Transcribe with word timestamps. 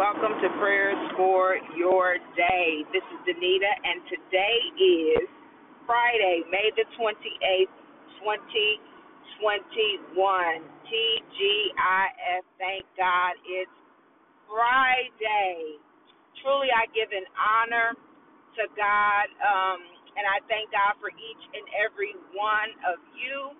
welcome 0.00 0.32
to 0.40 0.48
Prayers 0.56 0.96
for 1.12 1.60
Your 1.76 2.16
Day. 2.32 2.88
This 2.88 3.04
is 3.12 3.20
Danita, 3.28 3.68
and 3.84 4.00
today 4.08 4.72
is 4.80 5.28
Friday, 5.84 6.40
May 6.48 6.72
the 6.72 6.88
28th, 6.96 7.68
2021. 8.24 10.16
TGIF, 10.88 12.44
thank 12.56 12.88
God 12.96 13.36
it's 13.44 13.68
Friday. 14.48 15.76
Truly, 16.40 16.72
I 16.72 16.88
give 16.96 17.12
an 17.12 17.28
honor 17.36 17.92
to 18.56 18.72
God, 18.72 19.28
um, 19.44 19.84
and 20.16 20.24
I 20.24 20.40
thank 20.48 20.72
God 20.72 20.96
for 20.96 21.12
each 21.12 21.44
and 21.52 21.68
every 21.76 22.16
one 22.32 22.72
of 22.88 23.04
you 23.12 23.52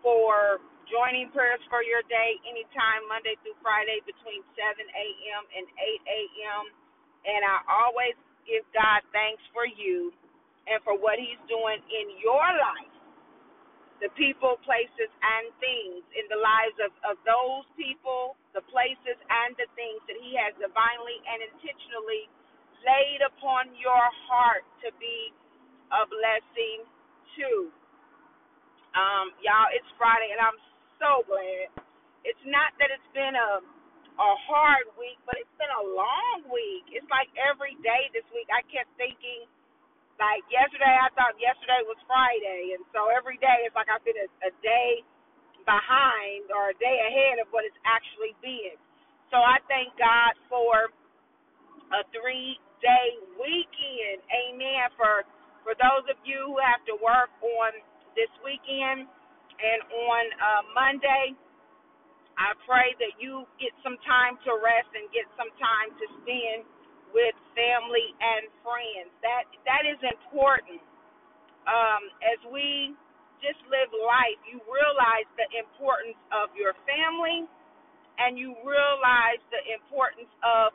for 0.00 0.64
joining 0.90 1.30
prayers 1.32 1.62
for 1.70 1.86
your 1.86 2.02
day 2.10 2.36
anytime 2.46 3.06
Monday 3.08 3.38
through 3.42 3.56
Friday 3.62 4.02
between 4.04 4.42
7 4.58 4.76
a.m. 4.76 5.42
and 5.54 5.66
8 5.70 6.18
a.m. 6.20 6.64
And 7.26 7.42
I 7.46 7.56
always 7.70 8.18
give 8.44 8.66
God 8.76 9.00
thanks 9.14 9.42
for 9.54 9.64
you 9.64 10.10
and 10.68 10.82
for 10.84 10.98
what 10.98 11.16
He's 11.22 11.40
doing 11.46 11.80
in 11.90 12.18
your 12.20 12.42
life, 12.42 12.94
the 14.04 14.10
people, 14.18 14.58
places, 14.66 15.10
and 15.22 15.50
things 15.62 16.02
in 16.16 16.26
the 16.32 16.40
lives 16.40 16.78
of, 16.84 16.92
of 17.06 17.16
those 17.26 17.66
people, 17.78 18.36
the 18.56 18.64
places, 18.70 19.18
and 19.18 19.54
the 19.58 19.68
things 19.78 20.00
that 20.10 20.18
He 20.20 20.34
has 20.38 20.54
divinely 20.58 21.18
and 21.28 21.40
intentionally 21.54 22.28
laid 22.86 23.20
upon 23.26 23.72
your 23.78 24.06
heart 24.30 24.64
to 24.86 24.90
be 24.98 25.32
a 25.92 26.02
blessing 26.08 26.86
to. 27.38 27.70
Um, 28.96 29.32
y'all, 29.44 29.68
it's 29.74 29.86
Friday, 30.00 30.32
and 30.32 30.40
I'm 30.40 30.58
so 31.00 31.24
glad. 31.26 31.72
It's 32.28 32.44
not 32.46 32.76
that 32.78 32.92
it's 32.92 33.10
been 33.16 33.34
a 33.34 33.64
a 34.20 34.32
hard 34.46 34.86
week, 35.00 35.16
but 35.24 35.40
it's 35.40 35.56
been 35.56 35.72
a 35.72 35.86
long 35.96 36.44
week. 36.52 36.86
It's 36.92 37.08
like 37.08 37.32
every 37.40 37.74
day 37.80 38.12
this 38.12 38.28
week 38.36 38.46
I 38.52 38.60
kept 38.68 38.92
thinking 39.00 39.48
like 40.20 40.44
yesterday 40.52 40.92
I 40.92 41.08
thought 41.16 41.36
yesterday 41.40 41.80
was 41.88 41.98
Friday 42.08 42.76
and 42.76 42.84
so 42.92 43.08
every 43.12 43.40
day 43.40 43.64
it's 43.68 43.76
like 43.76 43.88
I've 43.88 44.04
been 44.04 44.18
a, 44.18 44.28
a 44.48 44.52
day 44.60 45.02
behind 45.64 46.48
or 46.52 46.72
a 46.72 46.76
day 46.78 46.98
ahead 47.08 47.40
of 47.42 47.48
what 47.52 47.64
it's 47.64 47.78
actually 47.88 48.36
been. 48.44 48.76
So 49.32 49.40
I 49.40 49.58
thank 49.68 49.94
God 49.96 50.34
for 50.50 50.90
a 51.92 52.02
three 52.14 52.58
day 52.82 53.08
weekend. 53.36 54.24
Amen. 54.30 54.88
For 54.96 55.24
for 55.64 55.74
those 55.80 56.06
of 56.12 56.18
you 56.24 56.54
who 56.54 56.58
have 56.62 56.82
to 56.88 56.96
work 57.00 57.32
on 57.42 57.72
this 58.16 58.30
weekend 58.44 59.08
and 59.60 59.80
on 59.92 60.24
uh, 60.40 60.62
Monday, 60.72 61.36
I 62.40 62.56
pray 62.64 62.96
that 62.96 63.20
you 63.20 63.44
get 63.60 63.76
some 63.84 64.00
time 64.08 64.40
to 64.48 64.56
rest 64.56 64.88
and 64.96 65.12
get 65.12 65.28
some 65.36 65.52
time 65.60 65.92
to 66.00 66.04
spend 66.24 66.64
with 67.12 67.36
family 67.52 68.16
and 68.16 68.48
friends. 68.64 69.12
That 69.20 69.44
that 69.68 69.84
is 69.84 70.00
important. 70.00 70.80
Um, 71.68 72.02
as 72.24 72.40
we 72.48 72.96
just 73.44 73.60
live 73.68 73.92
life, 73.92 74.40
you 74.48 74.60
realize 74.64 75.28
the 75.36 75.48
importance 75.60 76.16
of 76.32 76.52
your 76.56 76.72
family 76.88 77.44
and 78.20 78.36
you 78.36 78.52
realize 78.64 79.40
the 79.52 79.60
importance 79.72 80.28
of 80.44 80.72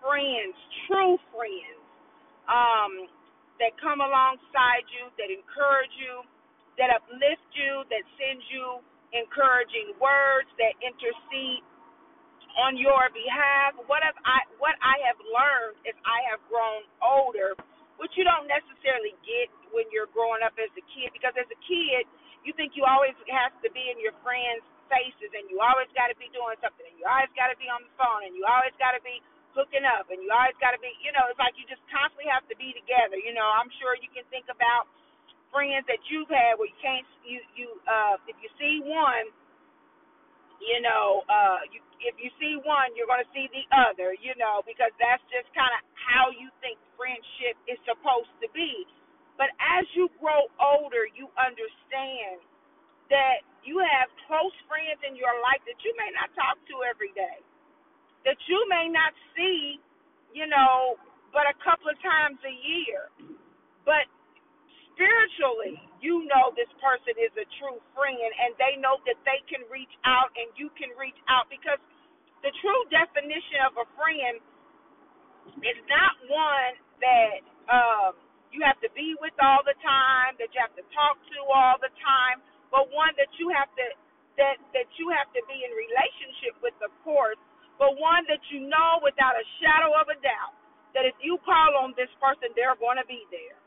friends, 0.00 0.56
true 0.88 1.16
friends, 1.32 1.80
um, 2.48 3.08
that 3.60 3.72
come 3.80 4.04
alongside 4.04 4.84
you, 4.92 5.08
that 5.16 5.32
encourage 5.32 5.92
you, 5.96 6.26
that 6.80 6.90
uplift 6.92 7.48
you, 7.52 7.84
that 7.92 8.04
sends 8.16 8.44
you 8.48 8.80
encouraging 9.12 9.92
words, 10.00 10.48
that 10.56 10.72
intercede 10.80 11.64
on 12.56 12.76
your 12.76 13.08
behalf. 13.12 13.76
What 13.88 14.04
have 14.04 14.16
I 14.24 14.44
what 14.60 14.76
I 14.80 14.96
have 15.08 15.18
learned 15.20 15.76
as 15.88 15.96
I 16.04 16.18
have 16.32 16.40
grown 16.48 16.84
older, 17.00 17.56
which 18.00 18.12
you 18.16 18.24
don't 18.24 18.48
necessarily 18.48 19.16
get 19.24 19.48
when 19.72 19.88
you're 19.92 20.10
growing 20.12 20.44
up 20.44 20.56
as 20.60 20.72
a 20.76 20.84
kid, 20.92 21.12
because 21.16 21.32
as 21.36 21.48
a 21.48 21.60
kid 21.64 22.04
you 22.42 22.50
think 22.58 22.74
you 22.74 22.82
always 22.82 23.14
have 23.30 23.54
to 23.62 23.70
be 23.70 23.86
in 23.86 24.02
your 24.02 24.14
friends' 24.26 24.66
faces 24.90 25.30
and 25.30 25.46
you 25.48 25.62
always 25.62 25.88
gotta 25.94 26.14
be 26.18 26.26
doing 26.34 26.58
something 26.58 26.82
and 26.84 26.96
you 26.98 27.06
always 27.06 27.30
gotta 27.38 27.56
be 27.56 27.70
on 27.70 27.80
the 27.86 27.92
phone 27.94 28.26
and 28.26 28.34
you 28.34 28.42
always 28.44 28.74
gotta 28.82 28.98
be 29.06 29.22
hooking 29.54 29.86
up 29.86 30.10
and 30.10 30.18
you 30.20 30.28
always 30.28 30.56
gotta 30.58 30.80
be 30.82 30.90
you 31.00 31.14
know, 31.14 31.30
it's 31.30 31.38
like 31.38 31.54
you 31.56 31.64
just 31.70 31.82
constantly 31.88 32.28
have 32.28 32.44
to 32.50 32.56
be 32.58 32.74
together. 32.74 33.16
You 33.16 33.32
know, 33.32 33.46
I'm 33.46 33.70
sure 33.80 33.94
you 33.96 34.10
can 34.10 34.26
think 34.28 34.50
about 34.50 34.90
friends 35.52 35.84
that 35.86 36.00
you've 36.08 36.30
had 36.32 36.56
where 36.58 36.66
you 36.66 36.80
can't 36.80 37.06
you 37.22 37.38
you 37.54 37.68
uh 37.86 38.16
if 38.26 38.36
you 38.40 38.50
see 38.58 38.82
one 38.82 39.28
you 40.58 40.80
know 40.82 41.22
uh 41.28 41.62
you 41.70 41.78
if 42.02 42.16
you 42.18 42.32
see 42.42 42.58
one 42.66 42.90
you're 42.98 43.06
going 43.06 43.22
to 43.22 43.32
see 43.36 43.46
the 43.54 43.62
other 43.70 44.16
you 44.18 44.34
know 44.40 44.64
because 44.66 44.90
that's 44.98 45.22
just 45.30 45.46
kind 45.54 45.70
of 45.76 45.82
how 45.94 46.32
you 46.34 46.50
think 46.64 46.80
friendship 46.98 47.54
is 47.70 47.78
supposed 47.86 48.32
to 48.42 48.48
be. 48.54 48.86
But 49.38 49.50
as 49.58 49.86
you 49.94 50.10
grow 50.18 50.50
older 50.58 51.06
you 51.12 51.30
understand 51.38 52.42
that 53.12 53.44
you 53.62 53.78
have 53.78 54.10
close 54.26 54.54
friends 54.66 54.98
in 55.06 55.14
your 55.14 55.32
life 55.44 55.62
that 55.68 55.78
you 55.84 55.92
may 56.00 56.10
not 56.16 56.32
talk 56.34 56.58
to 56.72 56.82
every 56.88 57.14
day 57.14 57.38
that 58.24 58.38
you 58.48 58.58
may 58.66 58.88
not 58.90 59.12
see 59.36 59.78
you 60.32 60.48
know 60.48 60.96
but 61.32 61.48
a 61.48 61.56
couple 61.64 61.88
of 61.88 61.96
times 62.04 62.36
a 62.44 62.54
year. 62.54 63.08
But 63.88 64.06
spiritually, 64.94 65.80
you 66.04 66.26
know 66.28 66.52
this 66.56 66.70
person 66.80 67.16
is 67.18 67.32
a 67.38 67.46
true 67.60 67.80
friend 67.96 68.30
and 68.42 68.54
they 68.60 68.76
know 68.80 69.00
that 69.08 69.18
they 69.24 69.40
can 69.48 69.64
reach 69.72 69.92
out 70.04 70.30
and 70.36 70.50
you 70.56 70.68
can 70.78 70.92
reach 70.98 71.18
out 71.30 71.48
because 71.48 71.80
the 72.44 72.52
true 72.62 72.82
definition 72.92 73.64
of 73.66 73.72
a 73.80 73.86
friend 73.98 74.36
is 75.64 75.78
not 75.88 76.14
one 76.28 76.74
that 77.02 77.40
um 77.70 78.12
you 78.52 78.60
have 78.66 78.76
to 78.84 78.90
be 78.92 79.16
with 79.24 79.32
all 79.40 79.64
the 79.64 79.76
time, 79.80 80.36
that 80.36 80.52
you 80.52 80.60
have 80.60 80.76
to 80.76 80.84
talk 80.92 81.16
to 81.32 81.38
all 81.48 81.80
the 81.80 81.92
time, 82.04 82.44
but 82.68 82.92
one 82.92 83.12
that 83.16 83.32
you 83.40 83.48
have 83.54 83.70
to 83.78 83.86
that 84.40 84.58
that 84.74 84.88
you 84.98 85.08
have 85.14 85.30
to 85.36 85.42
be 85.46 85.58
in 85.62 85.72
relationship 85.76 86.58
with 86.64 86.76
of 86.82 86.92
course, 87.06 87.38
but 87.78 87.94
one 88.02 88.26
that 88.26 88.42
you 88.50 88.66
know 88.66 89.00
without 89.06 89.38
a 89.38 89.44
shadow 89.62 89.94
of 89.96 90.10
a 90.10 90.18
doubt 90.20 90.56
that 90.98 91.06
if 91.06 91.14
you 91.22 91.38
call 91.46 91.78
on 91.86 91.94
this 91.96 92.10
person 92.18 92.50
they're 92.58 92.76
going 92.82 92.98
to 92.98 93.06
be 93.06 93.22
there 93.30 93.61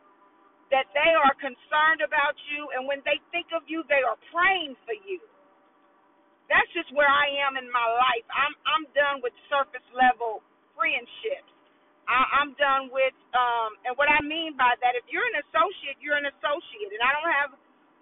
that 0.73 0.87
they 0.97 1.11
are 1.17 1.35
concerned 1.37 2.01
about 2.01 2.37
you, 2.53 2.69
and 2.77 2.87
when 2.89 3.01
they 3.05 3.21
think 3.33 3.51
of 3.53 3.65
you, 3.69 3.83
they 3.89 4.01
are 4.05 4.17
praying 4.33 4.75
for 4.85 4.95
you. 5.05 5.21
That's 6.51 6.67
just 6.75 6.91
where 6.95 7.09
I 7.09 7.29
am 7.47 7.55
in 7.59 7.69
my 7.71 7.85
life. 7.87 8.27
I'm 8.33 8.55
I'm 8.67 8.85
done 8.97 9.23
with 9.23 9.35
surface 9.47 9.85
level 9.95 10.43
friendships. 10.75 11.47
I, 12.09 12.43
I'm 12.43 12.51
done 12.59 12.91
with 12.91 13.15
um 13.37 13.77
and 13.87 13.93
what 13.95 14.11
I 14.11 14.19
mean 14.25 14.57
by 14.59 14.75
that, 14.83 14.97
if 14.99 15.07
you're 15.07 15.27
an 15.35 15.39
associate, 15.47 15.99
you're 16.03 16.19
an 16.19 16.27
associate, 16.27 16.91
and 16.91 17.03
I 17.03 17.11
don't 17.15 17.33
have 17.45 17.51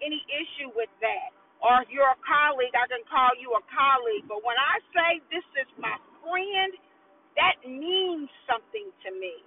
any 0.02 0.22
issue 0.30 0.74
with 0.74 0.90
that. 1.04 1.30
Or 1.62 1.78
if 1.86 1.94
you're 1.94 2.10
a 2.10 2.18
colleague, 2.26 2.74
I 2.74 2.90
can 2.90 3.06
call 3.06 3.30
you 3.38 3.54
a 3.54 3.62
colleague. 3.70 4.26
But 4.26 4.42
when 4.42 4.58
I 4.58 4.82
say 4.90 5.10
this 5.30 5.46
is 5.62 5.70
my 5.78 5.94
friend, 6.26 6.74
that 7.38 7.62
means 7.62 8.26
something 8.50 8.90
to 9.06 9.10
me 9.14 9.38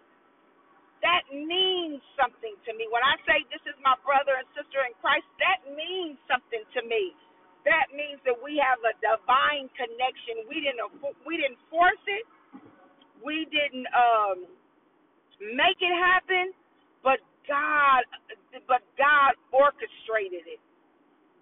that 1.06 1.24
means 1.30 2.02
something 2.18 2.56
to 2.66 2.72
me. 2.74 2.90
When 2.90 3.06
I 3.06 3.18
say 3.30 3.46
this 3.54 3.62
is 3.70 3.78
my 3.86 3.94
brother 4.02 4.38
and 4.38 4.48
sister 4.58 4.82
in 4.86 4.94
Christ, 5.02 5.28
that 5.42 5.62
means 5.78 6.18
something 6.26 6.64
to 6.78 6.82
me. 6.86 7.14
That 7.68 7.92
means 7.94 8.24
that 8.24 8.38
we 8.40 8.58
have 8.64 8.80
a 8.82 8.96
divine 9.04 9.68
connection. 9.76 10.48
We 10.48 10.64
didn't 10.64 10.82
we 11.28 11.38
didn't 11.38 11.60
force 11.70 12.02
it. 12.08 12.26
We 13.22 13.46
didn't 13.52 13.88
um, 13.92 14.48
make 15.42 15.80
it 15.84 15.96
happen, 15.96 16.56
but 17.04 17.20
God 17.46 18.04
but 18.66 18.82
God 18.98 19.36
orchestrated 19.52 20.48
it. 20.48 20.62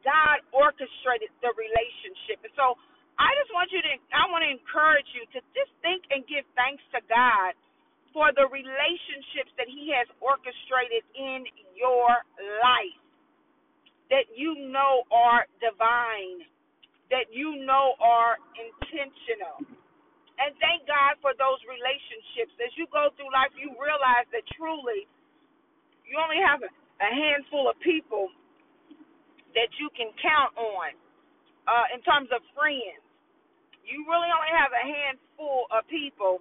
God 0.05 0.41
orchestrated 0.53 1.33
the 1.41 1.53
relationship. 1.57 2.41
And 2.45 2.53
so 2.57 2.77
I 3.17 3.31
just 3.41 3.51
want 3.53 3.69
you 3.71 3.81
to 3.85 3.93
I 4.13 4.25
want 4.33 4.43
to 4.45 4.51
encourage 4.51 5.07
you 5.13 5.23
to 5.37 5.39
just 5.55 5.71
think 5.85 6.05
and 6.11 6.25
give 6.25 6.45
thanks 6.57 6.83
to 6.97 7.01
God 7.09 7.53
for 8.15 8.31
the 8.31 8.47
relationships 8.47 9.51
that 9.59 9.67
He 9.67 9.91
has 9.91 10.07
orchestrated 10.23 11.03
in 11.19 11.43
your 11.75 12.15
life 12.63 13.03
that 14.07 14.31
you 14.31 14.55
know 14.71 15.03
are 15.11 15.43
divine, 15.59 16.47
that 17.11 17.27
you 17.35 17.59
know 17.67 17.99
are 17.99 18.39
intentional. 18.55 19.59
And 20.39 20.55
thank 20.63 20.87
God 20.87 21.19
for 21.19 21.35
those 21.35 21.59
relationships. 21.67 22.55
As 22.63 22.71
you 22.79 22.87
go 22.87 23.11
through 23.19 23.31
life, 23.35 23.51
you 23.59 23.75
realize 23.75 24.27
that 24.31 24.47
truly 24.55 25.07
you 26.07 26.15
only 26.15 26.39
have 26.39 26.63
a, 26.63 26.71
handful 27.03 27.67
of 27.67 27.75
people 27.83 28.31
that 29.51 29.67
you 29.77 29.91
can 29.99 30.09
count 30.23 30.55
on 30.55 30.95
uh, 31.67 31.85
in 31.91 31.99
terms 32.07 32.31
of 32.31 32.39
friends. 32.55 33.03
You 33.83 34.07
really 34.07 34.31
only 34.31 34.53
have 34.55 34.71
a 34.71 34.85
handful 34.85 35.67
of 35.75 35.83
people 35.91 36.39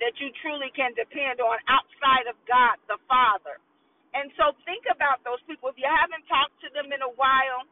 that 0.00 0.14
you 0.22 0.30
truly 0.42 0.70
can 0.74 0.94
depend 0.94 1.42
on 1.42 1.58
outside 1.66 2.26
of 2.30 2.38
God 2.46 2.78
the 2.86 2.98
Father. 3.10 3.58
And 4.14 4.32
so 4.38 4.56
think 4.64 4.86
about 4.88 5.22
those 5.26 5.42
people. 5.44 5.70
If 5.70 5.78
you 5.78 5.88
haven't 5.90 6.24
talked 6.30 6.56
to 6.64 6.70
them 6.72 6.90
in 6.94 7.02
a 7.04 7.12
while, 7.18 7.66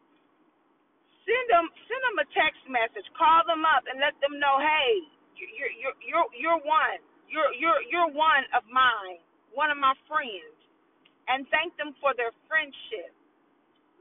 send 1.26 1.46
them 1.50 1.67
send 1.88 2.02
them 2.06 2.19
a 2.23 2.28
text 2.34 2.62
message, 2.70 3.06
call 3.17 3.43
them 3.49 3.64
up 3.67 3.87
and 3.90 3.99
let 3.99 4.14
them 4.23 4.38
know, 4.38 4.58
"Hey, 4.61 5.06
you're 5.38 5.73
you're 5.75 5.96
you're 6.00 6.28
you're 6.37 6.62
one. 6.62 7.00
You're 7.28 7.52
you're 7.56 7.82
you're 7.90 8.11
one 8.12 8.44
of 8.55 8.62
mine, 8.70 9.20
one 9.52 9.70
of 9.70 9.78
my 9.78 9.94
friends, 10.06 10.56
and 11.28 11.46
thank 11.50 11.75
them 11.76 11.94
for 12.00 12.14
their 12.14 12.32
friendship. 12.46 13.12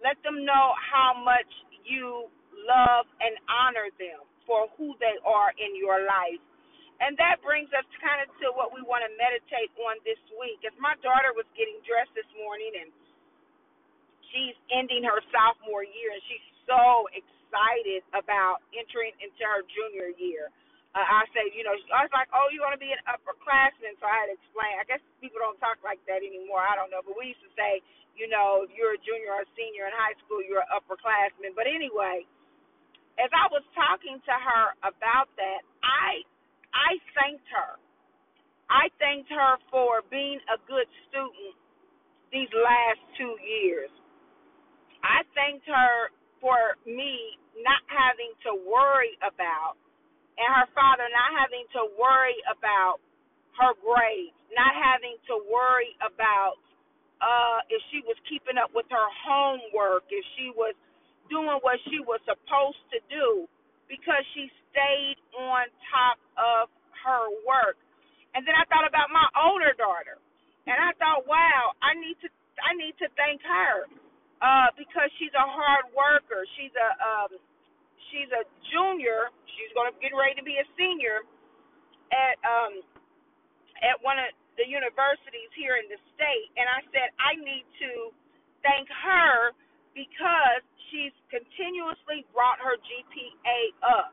Let 0.03 0.21
them 0.23 0.45
know 0.45 0.75
how 0.77 1.17
much 1.17 1.49
you 1.85 2.29
love 2.67 3.05
and 3.21 3.33
honor 3.49 3.89
them 3.97 4.21
for 4.45 4.69
who 4.77 4.93
they 5.01 5.17
are 5.25 5.51
in 5.57 5.73
your 5.75 6.05
life. 6.05 6.41
And 7.03 7.19
that 7.19 7.43
brings 7.43 7.67
us 7.75 7.83
kind 7.99 8.23
of 8.23 8.31
to 8.39 8.55
what 8.55 8.71
we 8.71 8.79
want 8.79 9.03
to 9.03 9.11
meditate 9.19 9.71
on 9.83 9.99
this 10.07 10.19
week. 10.39 10.63
As 10.63 10.75
my 10.79 10.95
daughter 11.03 11.35
was 11.35 11.47
getting 11.53 11.75
dressed 11.83 12.15
this 12.15 12.27
morning 12.39 12.71
and 12.79 12.89
she's 14.31 14.55
ending 14.71 15.03
her 15.03 15.19
sophomore 15.31 15.83
year 15.83 16.15
and 16.15 16.23
she's 16.31 16.45
so 16.63 17.07
excited 17.11 18.01
about 18.15 18.63
entering 18.71 19.11
into 19.19 19.43
her 19.43 19.61
junior 19.67 20.15
year. 20.15 20.51
Uh, 20.95 21.03
I 21.03 21.27
say, 21.35 21.51
you 21.51 21.67
know, 21.67 21.75
I 21.91 22.07
was 22.07 22.13
like, 22.15 22.31
oh, 22.31 22.47
you 22.55 22.63
want 22.63 22.71
to 22.71 22.79
be 22.79 22.95
an 22.95 23.03
upperclassman? 23.03 23.99
So 23.99 24.07
I 24.07 24.15
had 24.15 24.27
to 24.31 24.35
explain. 24.39 24.79
I 24.79 24.87
guess 24.87 25.03
people 25.19 25.43
don't 25.43 25.59
talk 25.59 25.75
like 25.83 25.99
that 26.07 26.23
anymore. 26.23 26.63
I 26.63 26.79
don't 26.79 26.87
know, 26.87 27.03
but 27.03 27.19
we 27.19 27.35
used 27.35 27.43
to 27.43 27.51
say, 27.59 27.83
you 28.15 28.31
know, 28.31 28.63
if 28.63 28.71
you're 28.71 28.95
a 28.95 29.01
junior 29.03 29.35
or 29.35 29.43
a 29.43 29.49
senior 29.59 29.91
in 29.91 29.93
high 29.99 30.15
school, 30.23 30.39
you're 30.39 30.63
an 30.63 30.71
upperclassman. 30.71 31.51
But 31.51 31.67
anyway, 31.67 32.23
as 33.19 33.27
I 33.35 33.51
was 33.51 33.63
talking 33.75 34.23
to 34.23 34.35
her 34.35 34.65
about 34.87 35.27
that, 35.35 35.67
I 35.83 36.23
I 36.75 36.99
thanked 37.15 37.47
her. 37.55 37.79
I 38.67 38.91
thanked 38.99 39.31
her 39.31 39.55
for 39.71 40.03
being 40.11 40.43
a 40.51 40.59
good 40.67 40.89
student 41.07 41.55
these 42.35 42.51
last 42.51 42.99
two 43.15 43.39
years. 43.39 43.89
I 45.05 45.23
thanked 45.31 45.65
her 45.71 46.11
for 46.43 46.75
me 46.83 47.39
not 47.63 47.79
having 47.87 48.35
to 48.43 48.51
worry 48.67 49.15
about, 49.23 49.79
and 50.35 50.49
her 50.51 50.67
father 50.75 51.07
not 51.07 51.31
having 51.39 51.63
to 51.79 51.87
worry 51.95 52.35
about 52.51 52.99
her 53.55 53.71
grades, 53.79 54.35
not 54.51 54.75
having 54.75 55.15
to 55.31 55.39
worry 55.47 55.95
about 56.03 56.59
uh, 57.23 57.63
if 57.71 57.79
she 57.93 58.03
was 58.03 58.19
keeping 58.27 58.59
up 58.59 58.75
with 58.75 58.89
her 58.91 59.09
homework, 59.23 60.03
if 60.11 60.25
she 60.35 60.51
was 60.51 60.75
doing 61.31 61.55
what 61.63 61.79
she 61.87 62.03
was 62.03 62.19
supposed 62.27 62.83
to 62.91 62.99
do, 63.07 63.47
because 63.87 64.25
she 64.35 64.51
stayed 64.75 65.15
on 65.39 65.71
top 65.87 66.19
of 66.35 66.67
her 67.07 67.31
work. 67.47 67.79
And 68.35 68.43
then 68.43 68.59
I 68.59 68.67
thought 68.67 68.83
about 68.83 69.07
my 69.15 69.23
older 69.47 69.71
daughter, 69.79 70.19
and 70.67 70.75
I 70.75 70.91
thought, 70.99 71.23
wow, 71.23 71.71
I 71.79 71.95
need 71.95 72.19
to 72.19 72.27
I 72.59 72.75
need 72.75 72.95
to 72.99 73.07
thank 73.15 73.39
her 73.47 73.87
uh, 74.43 74.69
because 74.75 75.07
she's 75.15 75.31
a 75.35 75.47
hard 75.47 75.87
worker. 75.95 76.43
She's 76.59 76.75
a 76.75 76.89
um, 76.99 77.31
she's 78.11 78.27
a 78.35 78.43
junior. 78.75 79.31
She's 79.55 79.71
going 79.71 79.87
to 79.87 79.95
get 80.03 80.11
ready 80.11 80.35
to 80.35 80.43
be 80.43 80.59
a 80.59 80.67
senior 80.75 81.23
at 82.11 82.35
um, 82.43 82.83
at 83.79 83.95
one 84.03 84.19
of 84.19 84.35
the 84.59 84.67
universities 84.67 85.51
here 85.55 85.79
in 85.79 85.87
the 85.87 85.99
state. 86.19 86.47
And 86.59 86.67
I 86.67 86.83
said 86.91 87.07
I 87.15 87.39
need 87.39 87.63
to 87.87 88.11
thank 88.67 88.91
her 88.91 89.55
because 89.95 90.63
she's 90.91 91.15
continuously 91.31 92.27
brought 92.35 92.59
her 92.59 92.75
GPA 92.83 93.59
up. 93.83 94.11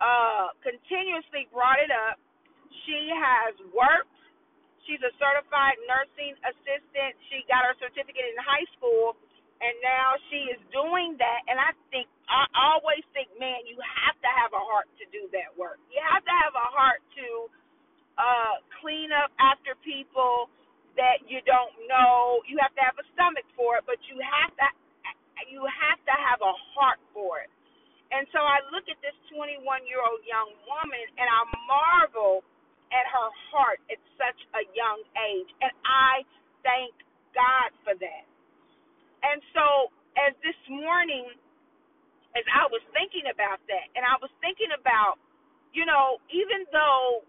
Uh, 0.00 0.50
continuously 0.64 1.46
brought 1.54 1.78
it 1.78 1.92
up. 1.92 2.18
She 2.84 3.10
has 3.12 3.54
worked. 3.70 4.10
She's 4.84 4.98
a 4.98 5.14
certified 5.14 5.78
nursing 5.86 6.34
assistant. 6.42 7.14
She 7.30 7.46
got 7.46 7.62
her 7.62 7.76
certificate 7.78 8.26
in 8.26 8.38
high 8.42 8.66
school, 8.74 9.14
and 9.62 9.70
now 9.78 10.18
she 10.26 10.50
is 10.50 10.58
doing 10.74 11.14
that. 11.22 11.40
And 11.46 11.54
I 11.60 11.70
think 11.94 12.10
I 12.26 12.50
always 12.50 13.06
think, 13.14 13.30
man, 13.38 13.62
you 13.62 13.78
have 13.78 14.18
to 14.18 14.30
have 14.42 14.50
a 14.50 14.62
heart 14.62 14.90
to 14.98 15.06
do 15.14 15.30
that 15.30 15.54
work. 15.54 15.78
You 15.94 16.02
have 16.02 16.26
to 16.26 16.34
have 16.34 16.54
a 16.58 16.68
heart 16.74 16.98
to 17.22 17.26
uh, 18.18 18.54
clean 18.82 19.14
up 19.14 19.30
after 19.38 19.78
people 19.86 20.50
that 20.98 21.22
you 21.30 21.38
don't 21.46 21.78
know. 21.86 22.42
You 22.50 22.58
have 22.58 22.74
to 22.74 22.82
have 22.82 22.98
a 22.98 23.06
stomach 23.14 23.46
for 23.54 23.78
it, 23.78 23.86
but 23.86 24.02
you 24.10 24.18
have 24.18 24.50
to 24.58 24.66
you 25.52 25.60
have 25.68 26.00
to 26.08 26.14
have 26.16 26.40
a 26.40 26.54
heart 26.72 27.00
for 27.12 27.44
it. 27.44 27.52
And 28.12 28.28
so 28.32 28.40
I 28.40 28.60
look 28.72 28.88
at 28.88 29.00
this 29.00 29.16
21 29.32 29.64
year 29.88 30.00
old 30.00 30.20
young 30.24 30.52
woman 30.68 31.04
and 31.16 31.28
I 31.28 31.40
marvel 31.68 32.44
at 32.92 33.08
her 33.08 33.30
heart 33.52 33.80
at 33.88 34.00
such 34.20 34.40
a 34.52 34.62
young 34.76 35.00
age. 35.32 35.48
And 35.64 35.72
I 35.84 36.24
thank 36.64 36.92
God 37.32 37.72
for 37.84 37.96
that. 37.96 38.24
And 39.24 39.40
so 39.56 39.88
as 40.20 40.36
this 40.44 40.58
morning, 40.68 41.24
as 42.36 42.44
I 42.52 42.68
was 42.68 42.84
thinking 42.92 43.28
about 43.32 43.64
that, 43.68 43.86
and 43.96 44.04
I 44.04 44.20
was 44.20 44.28
thinking 44.44 44.72
about, 44.76 45.16
you 45.72 45.88
know, 45.88 46.20
even 46.28 46.68
though 46.68 47.24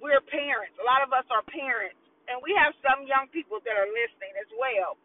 we're 0.00 0.24
parents, 0.28 0.76
a 0.76 0.84
lot 0.84 1.00
of 1.00 1.12
us 1.16 1.24
are 1.32 1.44
parents, 1.48 1.96
and 2.28 2.36
we 2.44 2.52
have 2.52 2.76
some 2.84 3.08
young 3.08 3.32
people 3.32 3.64
that 3.64 3.76
are 3.80 3.88
listening 3.88 4.36
as 4.36 4.50
well 4.60 5.00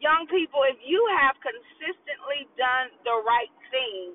young 0.00 0.28
people, 0.28 0.64
if 0.68 0.76
you 0.84 1.00
have 1.20 1.36
consistently 1.40 2.48
done 2.56 2.92
the 3.04 3.16
right 3.24 3.52
thing, 3.72 4.12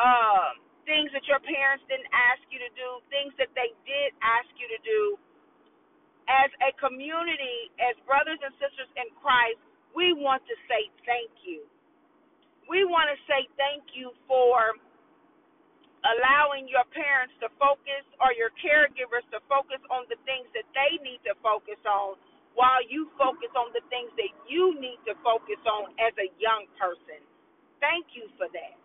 uh, 0.00 0.56
things 0.88 1.12
that 1.12 1.24
your 1.28 1.40
parents 1.40 1.84
didn't 1.88 2.08
ask 2.12 2.42
you 2.48 2.60
to 2.60 2.70
do, 2.76 2.88
things 3.08 3.32
that 3.40 3.52
they 3.56 3.72
did 3.84 4.12
ask 4.20 4.48
you 4.56 4.68
to 4.68 4.80
do, 4.84 5.00
as 6.28 6.48
a 6.64 6.72
community, 7.04 7.68
as 7.84 7.92
brothers 8.08 8.40
and 8.40 8.56
sisters 8.56 8.88
in 8.96 9.12
Christ, 9.20 9.60
we 9.92 10.16
want 10.16 10.40
to 10.48 10.56
say 10.72 10.88
thank 11.04 11.30
you. 11.44 11.68
We 12.70 12.84
want 12.88 13.12
to 13.12 13.18
say 13.28 13.44
thank 13.60 13.84
you 13.92 14.16
for 14.26 14.72
allowing 16.06 16.70
your 16.70 16.86
parents 16.94 17.34
to 17.42 17.50
focus 17.58 18.04
or 18.22 18.30
your 18.36 18.54
caregivers 18.62 19.26
to 19.34 19.42
focus 19.50 19.82
on 19.90 20.06
the 20.08 20.18
things 20.28 20.46
that 20.54 20.68
they 20.76 20.96
need 21.02 21.20
to 21.26 21.34
focus 21.42 21.80
on 21.86 22.16
while 22.54 22.82
you 22.86 23.10
focus 23.18 23.50
on 23.58 23.74
the 23.74 23.84
things 23.90 24.10
that 24.16 24.32
you 24.46 24.74
need 24.78 24.98
to 25.06 25.14
focus 25.26 25.60
on 25.66 25.92
as 26.00 26.14
a 26.22 26.30
young 26.40 26.66
person. 26.78 27.20
Thank 27.82 28.14
you 28.14 28.30
for 28.38 28.48
that. 28.54 28.76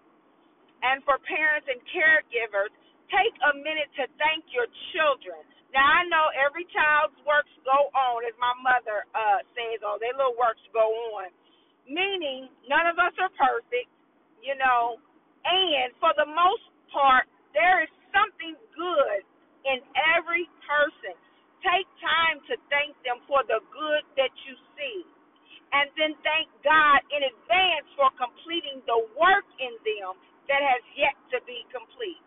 And 0.86 1.02
for 1.08 1.18
parents 1.26 1.68
and 1.72 1.82
caregivers, 1.90 2.72
take 3.10 3.36
a 3.50 3.54
minute 3.58 3.90
to 3.98 4.06
thank 4.22 4.46
your 4.54 4.70
children. 4.94 5.42
Now 5.74 5.86
I 5.86 6.04
know 6.10 6.26
every 6.38 6.66
child's 6.74 7.18
works 7.26 7.52
go 7.66 7.90
on, 7.94 8.26
as 8.26 8.36
my 8.42 8.54
mother 8.62 9.06
uh, 9.14 9.42
says, 9.54 9.82
oh, 9.86 9.98
their 10.02 10.14
little 10.18 10.38
works 10.38 10.62
go 10.74 10.86
on. 11.20 11.30
Meaning 11.90 12.50
none 12.70 12.86
of 12.90 12.98
us 13.02 13.14
are 13.22 13.34
perfect, 13.38 13.90
you 14.42 14.54
know, 14.58 14.98
and 15.46 15.94
for 16.02 16.14
the 16.18 16.28
most 16.30 16.66
part, 16.94 17.30
there 17.54 17.82
is 17.86 17.92
something 18.14 18.58
good 18.78 19.22
in 19.66 19.82
every 20.18 20.46
person. 20.66 21.16
Take 21.66 21.90
time 22.00 22.40
to 22.50 22.56
thank 22.72 22.96
them 23.04 23.20
for 23.28 23.42
the 23.50 23.60
good 23.74 24.04
that 24.22 24.32
you 24.48 24.54
see. 24.78 25.04
And 25.74 25.90
then 25.98 26.16
thank 26.24 26.48
God 26.64 27.02
in 27.12 27.26
advance 27.26 27.90
for 27.98 28.10
completing 28.18 28.82
the 28.88 29.00
work 29.18 29.46
in 29.60 29.74
them 29.84 30.18
that 30.50 30.62
has 30.62 30.84
yet 30.96 31.18
to 31.36 31.40
be 31.46 31.66
complete. 31.74 32.22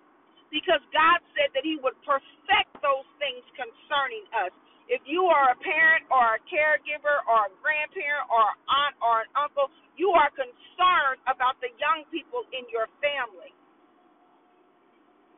Because 0.52 0.85
God 0.94 1.18
said 1.35 1.50
that 1.56 1.64
He 1.66 1.80
would 1.82 1.97
perfect 2.06 2.71
those 2.85 3.09
things 3.18 3.42
concerning 3.56 4.28
us. 4.47 4.52
If 4.92 5.02
you 5.09 5.26
are 5.32 5.56
a 5.56 5.59
parent 5.64 6.06
or 6.12 6.37
a 6.37 6.40
caregiver 6.47 7.25
or 7.26 7.49
a 7.49 7.52
grandparent 7.64 8.28
or 8.28 8.44
an 8.44 8.61
aunt 8.68 8.97
or 9.00 9.14
an 9.25 9.30
uncle, 9.35 9.73
you 9.97 10.12
are 10.12 10.30
concerned 10.37 11.21
about 11.26 11.56
the 11.64 11.73
young 11.80 12.04
people 12.12 12.44
in 12.52 12.68
your 12.71 12.87
family. 13.02 13.50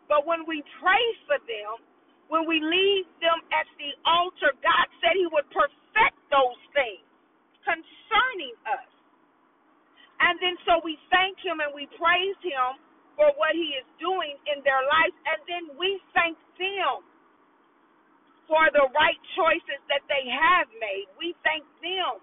But 0.08 0.26
when 0.26 0.44
we 0.48 0.62
pray 0.82 1.04
for 1.28 1.38
them, 1.46 1.84
when 2.28 2.48
we 2.48 2.60
leave 2.62 3.06
them 3.20 3.38
at 3.52 3.68
the 3.78 3.92
altar, 4.08 4.52
God 4.64 4.86
said 5.02 5.14
He 5.16 5.28
would 5.30 5.46
perfect 5.52 6.18
those 6.32 6.60
things 6.74 7.04
concerning 7.64 8.54
us. 8.66 8.88
And 10.20 10.38
then 10.42 10.56
so 10.66 10.80
we 10.84 10.98
thank 11.10 11.38
Him 11.42 11.60
and 11.60 11.72
we 11.74 11.88
praise 11.98 12.38
Him 12.44 12.78
for 13.16 13.30
what 13.38 13.54
He 13.54 13.78
is 13.78 13.86
doing 13.98 14.36
in 14.50 14.62
their 14.66 14.82
lives, 14.86 15.16
and 15.28 15.40
then 15.46 15.64
we 15.78 15.98
thank 16.14 16.38
them 16.58 17.02
for 18.46 18.68
the 18.72 18.86
right 18.92 19.20
choices 19.36 19.80
that 19.88 20.04
they 20.08 20.24
have 20.28 20.68
made. 20.78 21.08
We 21.16 21.32
thank 21.42 21.64
them 21.80 22.20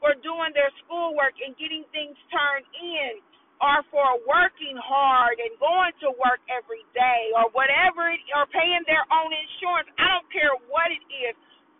for 0.00 0.14
doing 0.20 0.52
their 0.52 0.70
schoolwork 0.84 1.36
and 1.40 1.56
getting 1.56 1.84
things 1.94 2.16
turned 2.28 2.68
in 2.76 3.22
or 3.62 3.86
for 3.94 4.18
working 4.26 4.74
hard 4.74 5.38
and 5.38 5.54
going 5.62 5.94
to 6.02 6.10
work 6.18 6.42
every 6.50 6.82
day 6.92 7.30
or 7.38 7.46
whatever 7.54 8.10
it, 8.10 8.20
or 8.34 8.44
paying 8.50 8.82
their 8.90 9.06
own 9.14 9.30
insurance. 9.30 9.88
I 9.96 10.10
don't 10.18 10.28
care 10.34 10.52
what 10.66 10.90
it 10.90 11.04
is. 11.08 11.34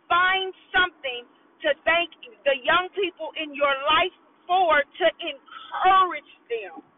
Find 0.07 0.55
something 0.71 1.27
to 1.67 1.75
thank 1.83 2.15
the 2.47 2.57
young 2.63 2.87
people 2.95 3.35
in 3.35 3.55
your 3.55 3.75
life 3.87 4.15
for 4.47 4.83
to 4.83 5.07
encourage 5.19 6.33
them. 6.47 6.92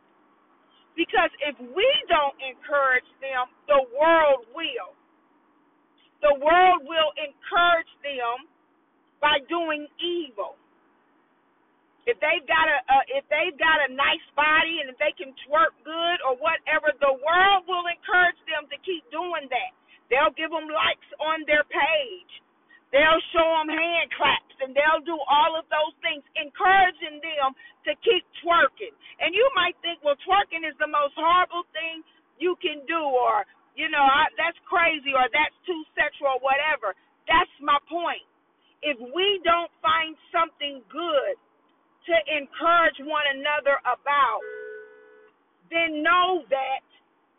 Because 0.97 1.31
if 1.43 1.59
we 1.75 1.89
don't 2.09 2.39
encourage 2.43 3.07
them, 3.23 3.51
the 3.67 3.83
world 3.99 4.47
will. 4.55 4.95
The 6.23 6.35
world 6.41 6.87
will 6.87 7.13
encourage 7.19 7.91
them 8.03 8.47
by 9.21 9.43
doing 9.51 9.87
evil. 10.01 10.57
If 12.05 12.21
they've 12.21 12.45
got 12.45 12.69
a 12.69 12.79
uh, 12.85 13.05
if 13.17 13.25
they've 13.33 13.57
got 13.57 13.81
a 13.85 13.91
nice 13.93 14.25
body 14.37 14.85
and 14.85 14.93
if 14.93 14.99
they 15.01 15.17
can 15.17 15.33
twerk 15.49 15.73
good 15.89 16.19
or 16.25 16.37
whatever, 16.37 16.93
the 17.01 17.17
world 17.17 17.65
will 17.65 17.85
encourage 17.89 18.41
them 18.45 18.69
to 18.69 18.77
keep 18.85 19.05
doing 19.09 19.49
that. 19.49 19.73
They'll 20.13 20.37
give 20.37 20.53
them 20.53 20.69
likes 20.69 21.09
on 21.21 21.49
their 21.49 21.65
page. 21.65 22.33
They'll 22.93 23.25
show 23.33 23.49
them 23.61 23.73
hand 23.73 24.13
claps 24.13 24.44
and 24.62 24.75
they'll 24.75 25.04
do 25.04 25.18
all 25.26 25.56
of 25.58 25.66
those 25.70 25.94
things, 26.04 26.23
encouraging 26.38 27.23
them 27.23 27.54
to 27.88 27.92
keep 28.02 28.23
twerking. 28.42 28.94
And 29.23 29.34
you 29.34 29.46
might 29.54 29.75
think, 29.82 30.02
well, 30.02 30.18
twerking 30.26 30.62
is 30.66 30.76
the 30.78 30.90
most 30.90 31.14
horrible 31.16 31.64
thing 31.75 32.02
you 32.38 32.58
can 32.58 32.82
do, 32.87 32.99
or, 32.99 33.46
you 33.78 33.90
know, 33.90 34.02
I, 34.02 34.30
that's 34.34 34.58
crazy, 34.66 35.14
or 35.14 35.26
that's 35.30 35.56
too 35.66 35.82
sexual, 35.94 36.38
or 36.38 36.42
whatever. 36.42 36.94
That's 37.26 37.52
my 37.62 37.78
point. 37.87 38.25
If 38.84 39.00
we 39.00 39.40
don't 39.46 39.70
find 39.80 40.12
something 40.28 40.84
good 40.92 41.34
to 42.11 42.14
encourage 42.37 43.00
one 43.00 43.25
another 43.32 43.80
about, 43.87 44.42
then 45.73 46.04
know 46.04 46.44
that 46.52 46.84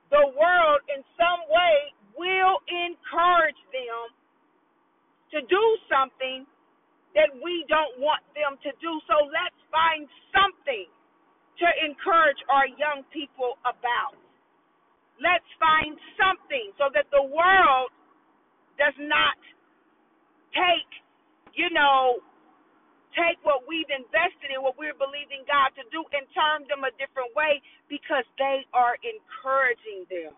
the 0.10 0.25
world 0.34 0.81
in 0.89 1.05
some 1.13 1.45
way 1.51 1.93
will 2.17 2.57
encourage 2.65 3.60
them 3.69 4.15
to 5.36 5.43
do 5.45 5.63
something 5.91 6.48
that 7.15 7.31
we 7.41 7.63
don't 7.72 7.98
want 8.00 8.22
them 8.36 8.60
to 8.63 8.72
do. 8.84 8.91
So 9.07 9.15
let's 9.31 9.57
find 9.72 10.05
something 10.36 10.88
to 11.63 11.67
encourage 11.88 12.39
our 12.51 12.67
young 12.67 13.07
people 13.15 13.57
about. 13.63 14.19
Let's 15.24 15.48
find 15.55 15.95
something 16.19 16.75
so 16.75 16.91
that 16.91 17.07
the 17.15 17.24
world 17.24 17.89
does 18.75 18.95
not 19.00 19.39
take, 20.51 20.91
you 21.55 21.72
know, 21.72 22.19
take 23.15 23.39
what 23.48 23.63
we've 23.63 23.88
invested 23.88 24.51
in, 24.51 24.60
what 24.60 24.75
we're 24.75 24.98
believing 25.00 25.48
God 25.48 25.72
to 25.79 25.88
do, 25.88 26.03
and 26.12 26.27
turn 26.36 26.67
them 26.67 26.84
a 26.84 26.91
different 27.00 27.31
way 27.31 27.63
because 27.88 28.27
they 28.36 28.67
are 28.75 29.00
encouraging 29.00 30.03
them. 30.12 30.36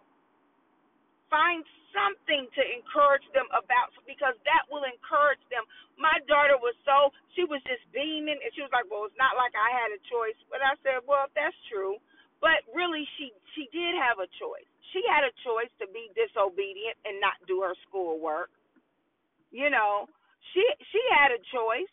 Find 1.28 1.64
something 1.92 2.48
to 2.56 2.62
encourage 2.76 3.26
them 3.36 3.48
about 3.52 3.92
because 4.08 4.36
that 4.48 4.64
will 4.72 4.88
encourage 4.88 5.42
them. 5.52 5.66
My 6.00 6.16
daughter 6.30 6.56
was 6.60 6.76
so, 6.88 7.12
she 7.36 7.44
was 7.44 7.60
just 7.68 7.84
beaming 7.92 8.40
and 8.40 8.52
she 8.56 8.64
was 8.64 8.72
like, 8.72 8.88
Well, 8.88 9.08
it's 9.08 9.20
not 9.20 9.36
like 9.40 9.54
I 9.56 9.70
had 9.72 9.92
a 9.92 10.02
choice. 10.08 10.38
But 10.48 10.64
I 10.64 10.76
said, 10.84 11.04
Well, 11.04 11.28
that's 11.36 11.58
true. 11.68 12.00
But 12.40 12.62
really 12.72 13.04
she 13.18 13.34
she 13.58 13.66
did 13.74 13.98
have 13.98 14.22
a 14.22 14.30
choice. 14.38 14.70
She 14.94 15.02
had 15.10 15.26
a 15.26 15.34
choice 15.44 15.74
to 15.82 15.90
be 15.90 16.08
disobedient 16.14 16.96
and 17.04 17.20
not 17.20 17.36
do 17.50 17.66
her 17.66 17.74
schoolwork. 17.90 18.54
You 19.52 19.74
know, 19.74 20.08
she 20.54 20.64
she 20.94 21.02
had 21.12 21.34
a 21.34 21.42
choice 21.52 21.90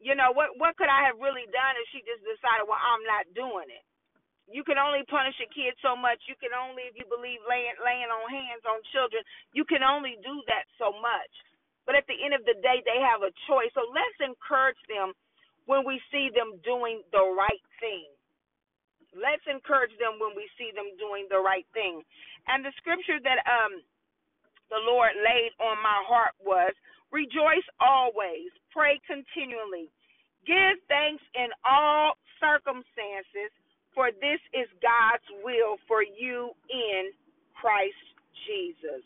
you 0.00 0.14
know 0.14 0.30
what 0.34 0.54
what 0.58 0.76
could 0.78 0.90
I 0.90 1.10
have 1.10 1.18
really 1.18 1.46
done 1.50 1.74
if 1.78 1.86
she 1.90 2.00
just 2.06 2.22
decided, 2.22 2.66
well, 2.66 2.78
I'm 2.78 3.04
not 3.06 3.26
doing 3.34 3.70
it. 3.70 3.84
You 4.48 4.64
can 4.64 4.80
only 4.80 5.04
punish 5.06 5.36
a 5.44 5.48
kid 5.52 5.76
so 5.84 5.94
much. 5.94 6.18
You 6.26 6.34
can 6.40 6.56
only, 6.56 6.88
if 6.88 6.96
you 6.96 7.04
believe 7.06 7.40
laying 7.44 7.76
laying 7.84 8.08
on 8.08 8.24
hands 8.32 8.64
on 8.64 8.80
children, 8.90 9.22
you 9.52 9.64
can 9.64 9.84
only 9.84 10.16
do 10.24 10.40
that 10.48 10.66
so 10.80 10.92
much. 10.98 11.32
But 11.84 11.96
at 11.96 12.08
the 12.08 12.16
end 12.16 12.32
of 12.36 12.44
the 12.44 12.56
day, 12.60 12.80
they 12.84 13.00
have 13.00 13.24
a 13.24 13.32
choice. 13.48 13.72
So 13.76 13.84
let's 13.92 14.18
encourage 14.20 14.80
them 14.88 15.12
when 15.68 15.84
we 15.84 16.00
see 16.12 16.32
them 16.32 16.60
doing 16.64 17.04
the 17.12 17.24
right 17.36 17.64
thing. 17.80 18.08
Let's 19.16 19.44
encourage 19.48 19.92
them 20.00 20.20
when 20.20 20.36
we 20.36 20.48
see 20.60 20.72
them 20.72 20.92
doing 21.00 21.28
the 21.32 21.40
right 21.40 21.68
thing. 21.72 22.04
And 22.48 22.64
the 22.64 22.72
scripture 22.80 23.20
that 23.24 23.40
um 23.44 23.84
the 24.68 24.80
Lord 24.84 25.16
laid 25.24 25.52
on 25.60 25.80
my 25.80 26.00
heart 26.08 26.36
was 26.44 26.72
Rejoice 27.10 27.64
always, 27.80 28.52
pray 28.68 29.00
continually, 29.08 29.88
give 30.44 30.76
thanks 30.92 31.24
in 31.32 31.48
all 31.64 32.20
circumstances, 32.36 33.48
for 33.98 34.14
this 34.22 34.38
is 34.54 34.70
God's 34.78 35.26
will 35.42 35.74
for 35.90 36.06
you 36.06 36.54
in 36.70 37.10
Christ 37.58 38.06
Jesus. 38.46 39.02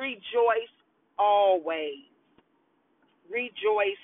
Rejoice 0.00 0.72
always. 1.20 2.08
Rejoice 3.28 4.00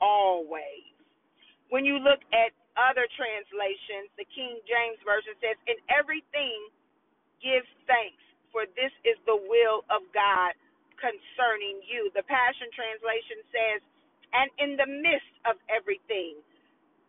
always. 0.00 0.88
When 1.68 1.84
you 1.84 2.00
look 2.00 2.24
at 2.32 2.56
other 2.80 3.04
translations, 3.12 4.08
the 4.16 4.24
King 4.32 4.56
James 4.64 4.96
Version 5.04 5.36
says, 5.44 5.60
In 5.68 5.76
everything 5.92 6.56
give 7.44 7.68
thanks, 7.84 8.24
for 8.56 8.64
this 8.72 8.94
is 9.04 9.20
the 9.28 9.36
will 9.36 9.84
of 9.92 10.00
God 10.16 10.56
concerning 10.96 11.84
you. 11.84 12.08
The 12.16 12.24
Passion 12.24 12.72
Translation 12.72 13.44
says, 13.52 13.84
and 14.32 14.48
in 14.56 14.80
the 14.80 14.88
midst 14.88 15.34
of 15.44 15.60
everything, 15.68 16.40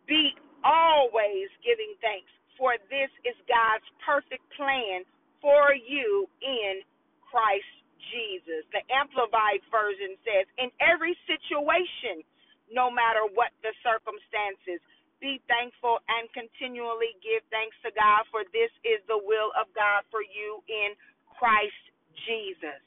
be 0.04 0.36
always 0.64 1.48
giving 1.64 1.94
thanks, 2.00 2.30
for 2.58 2.76
this 2.92 3.08
is 3.24 3.36
God's 3.48 3.86
perfect 4.04 4.44
plan 4.56 5.04
for 5.40 5.72
you 5.72 6.28
in 6.44 6.84
Christ 7.24 7.74
Jesus. 8.12 8.66
The 8.74 8.84
Amplified 8.92 9.64
Version 9.72 10.18
says, 10.26 10.44
in 10.60 10.68
every 10.82 11.16
situation, 11.24 12.20
no 12.68 12.92
matter 12.92 13.24
what 13.32 13.54
the 13.64 13.72
circumstances, 13.80 14.82
be 15.20 15.40
thankful 15.48 16.00
and 16.08 16.28
continually 16.32 17.12
give 17.20 17.44
thanks 17.52 17.76
to 17.84 17.92
God, 17.92 18.24
for 18.32 18.44
this 18.56 18.72
is 18.84 19.04
the 19.04 19.20
will 19.20 19.52
of 19.56 19.68
God 19.76 20.04
for 20.08 20.24
you 20.24 20.64
in 20.68 20.96
Christ 21.36 21.84
Jesus 22.28 22.80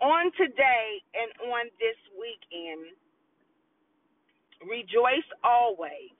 on 0.00 0.28
today 0.36 1.00
and 1.16 1.30
on 1.48 1.64
this 1.80 1.96
weekend, 2.16 2.92
rejoice 4.64 5.26
always. 5.44 6.12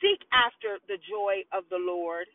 Seek 0.00 0.20
after 0.32 0.82
the 0.90 1.00
joy 1.00 1.46
of 1.54 1.64
the 1.70 1.80
Lord. 1.80 2.28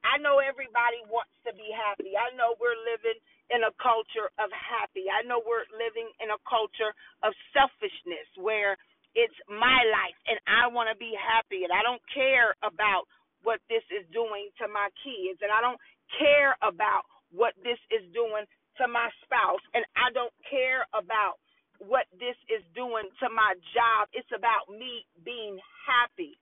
I 0.00 0.16
know 0.16 0.40
everybody 0.40 1.04
wants 1.12 1.34
to 1.44 1.52
be 1.52 1.68
happy. 1.68 2.16
I 2.16 2.32
know 2.32 2.56
we're 2.56 2.78
living 2.88 3.20
in 3.52 3.60
a 3.68 3.72
culture 3.76 4.32
of 4.40 4.48
happy. 4.48 5.12
I 5.12 5.20
know 5.28 5.44
we're 5.44 5.68
living 5.76 6.08
in 6.24 6.32
a 6.32 6.40
culture 6.48 6.96
of 7.20 7.36
selfishness 7.52 8.24
where 8.40 8.80
it's 9.12 9.36
my 9.50 9.82
life 9.90 10.16
and 10.30 10.38
I 10.46 10.70
want 10.72 10.88
to 10.88 10.96
be 10.96 11.12
happy 11.18 11.68
and 11.68 11.72
I 11.74 11.82
don't 11.84 12.00
care 12.14 12.56
about 12.62 13.10
what 13.42 13.60
this 13.68 13.84
is 13.92 14.06
doing 14.14 14.48
to 14.62 14.70
my 14.70 14.88
kids 15.04 15.42
and 15.42 15.52
I 15.52 15.60
don't 15.60 15.82
care 16.16 16.56
about 16.62 17.04
what 17.34 17.54
this 17.62 17.78
is 17.90 18.02
doing 18.14 18.46
to 18.78 18.88
my 18.88 19.10
spouse, 19.22 19.62
and 19.74 19.84
I 19.98 20.10
don't 20.14 20.32
care 20.48 20.86
about 20.94 21.36
what 21.80 22.06
this 22.14 22.36
is 22.52 22.62
doing 22.76 23.08
to 23.20 23.28
my 23.32 23.56
job. 23.74 24.08
It's 24.12 24.30
about 24.36 24.70
me 24.70 25.04
being 25.24 25.58
happy. 25.88 26.38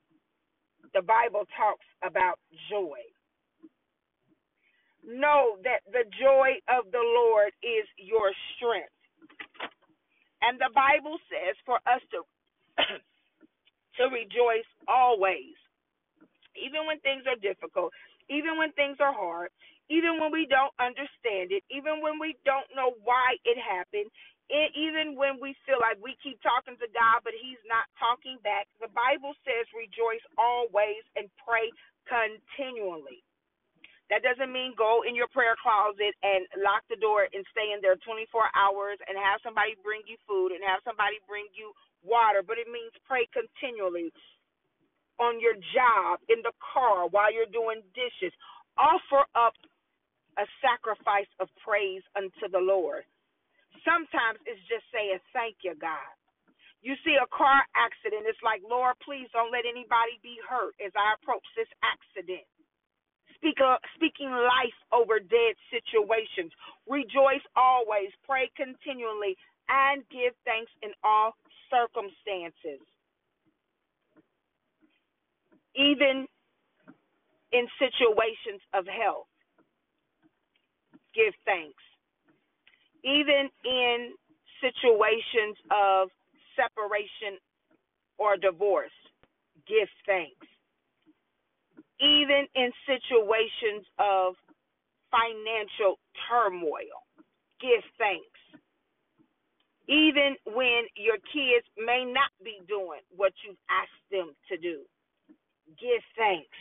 The 0.95 1.02
Bible 1.02 1.47
talks 1.57 1.87
about 2.02 2.38
joy. 2.71 3.00
Know 5.07 5.57
that 5.64 5.87
the 5.90 6.04
joy 6.21 6.59
of 6.68 6.90
the 6.92 7.02
Lord 7.02 7.54
is 7.62 7.87
your 7.97 8.33
strength. 8.57 8.92
And 10.42 10.59
the 10.61 10.71
Bible 10.75 11.18
says 11.30 11.57
for 11.66 11.76
us 11.87 12.02
to 12.12 12.23
to 13.99 14.04
rejoice 14.12 14.68
always. 14.88 15.57
Even 16.59 16.87
when 16.87 16.99
things 17.00 17.25
are 17.26 17.38
difficult, 17.38 17.92
even 18.30 18.59
when 18.59 18.73
things 18.73 18.99
are 19.00 19.14
hard, 19.14 19.50
even 19.90 20.21
when 20.21 20.33
we 20.33 20.47
don't 20.50 20.75
understand 20.80 21.50
it, 21.54 21.64
even 21.71 22.02
when 22.02 22.18
we 22.21 22.37
don't 22.45 22.68
know 22.76 22.92
why 23.04 23.38
it 23.45 23.57
happened, 23.59 24.11
it, 24.49 24.73
even 24.73 25.17
when 25.17 25.37
we 25.40 25.52
feel 25.69 25.81
like 25.81 26.00
we 26.00 26.17
keep 26.25 26.40
talking 26.40 26.76
to 26.81 26.88
God, 26.93 27.25
but 27.25 27.37
He's 27.37 27.61
not 27.69 27.88
talking 28.00 28.40
back. 28.40 28.69
The 28.81 28.93
Bible 28.93 29.37
says, 29.45 29.69
rejoice 29.76 30.25
always 30.40 31.05
and 31.17 31.28
pray 31.45 31.69
continually. 32.09 33.23
That 34.09 34.25
doesn't 34.25 34.49
mean 34.49 34.73
go 34.73 35.05
in 35.05 35.12
your 35.12 35.28
prayer 35.28 35.52
closet 35.61 36.17
and 36.25 36.49
lock 36.64 36.81
the 36.88 36.97
door 36.97 37.28
and 37.28 37.45
stay 37.52 37.76
in 37.76 37.85
there 37.85 38.00
24 38.00 38.25
hours 38.57 38.97
and 39.05 39.21
have 39.21 39.37
somebody 39.45 39.76
bring 39.85 40.00
you 40.09 40.17
food 40.25 40.57
and 40.57 40.64
have 40.64 40.81
somebody 40.81 41.21
bring 41.28 41.45
you 41.52 41.76
water, 42.00 42.40
but 42.40 42.57
it 42.57 42.73
means 42.73 42.93
pray 43.05 43.28
continually 43.37 44.09
on 45.21 45.40
your 45.43 45.55
job, 45.75 46.21
in 46.31 46.40
the 46.47 46.55
car, 46.62 47.09
while 47.11 47.28
you're 47.33 47.50
doing 47.50 47.83
dishes. 47.93 48.33
Offer 48.78 49.26
up 49.35 49.55
a 50.38 50.47
sacrifice 50.62 51.28
of 51.43 51.50
praise 51.59 52.02
unto 52.14 52.47
the 52.50 52.62
Lord. 52.62 53.02
Sometimes 53.88 54.38
it's 54.45 54.61
just 54.68 54.85
saying, 54.92 55.16
Thank 55.33 55.64
you, 55.64 55.73
God. 55.80 56.12
You 56.85 56.95
see 57.04 57.16
a 57.18 57.28
car 57.33 57.64
accident, 57.75 58.28
it's 58.28 58.40
like, 58.45 58.62
Lord, 58.62 58.95
please 59.02 59.26
don't 59.33 59.50
let 59.52 59.64
anybody 59.66 60.21
be 60.23 60.38
hurt 60.45 60.76
as 60.85 60.92
I 60.95 61.16
approach 61.18 61.45
this 61.57 61.71
accident. 61.83 62.47
Speak, 63.37 63.59
uh, 63.62 63.78
speaking 63.97 64.30
life 64.30 64.78
over 64.92 65.18
dead 65.21 65.54
situations. 65.73 66.52
Rejoice 66.88 67.45
always, 67.57 68.11
pray 68.26 68.50
continually, 68.57 69.37
and 69.68 70.04
give 70.11 70.35
thanks 70.47 70.73
in 70.83 70.92
all 71.04 71.35
circumstances. 71.71 72.83
Even 75.76 76.26
in 77.52 77.66
situations 77.78 78.62
of 78.75 78.87
health 78.87 79.28
give 81.14 81.35
thanks. 81.47 81.88
Even 83.05 83.49
in 83.64 84.12
situations 84.61 85.57
of 85.71 86.09
separation 86.57 87.38
or 88.19 88.37
divorce, 88.37 88.95
give 89.67 89.88
thanks. 90.07 90.47
Even 92.00 92.47
in 92.55 92.71
situations 92.87 93.87
of 93.99 94.35
financial 95.11 95.99
turmoil. 96.28 97.07
Give 97.61 97.83
thanks. 97.99 98.38
Even 99.88 100.37
when 100.45 100.85
your 100.97 101.17
kids 101.33 101.67
may 101.78 102.05
not 102.05 102.31
be 102.45 102.61
doing 102.69 103.00
what 103.17 103.33
you've 103.45 103.57
asked 103.71 104.05
them 104.11 104.37
to 104.49 104.57
do, 104.59 104.85
give 105.81 106.02
thanks. 106.17 106.57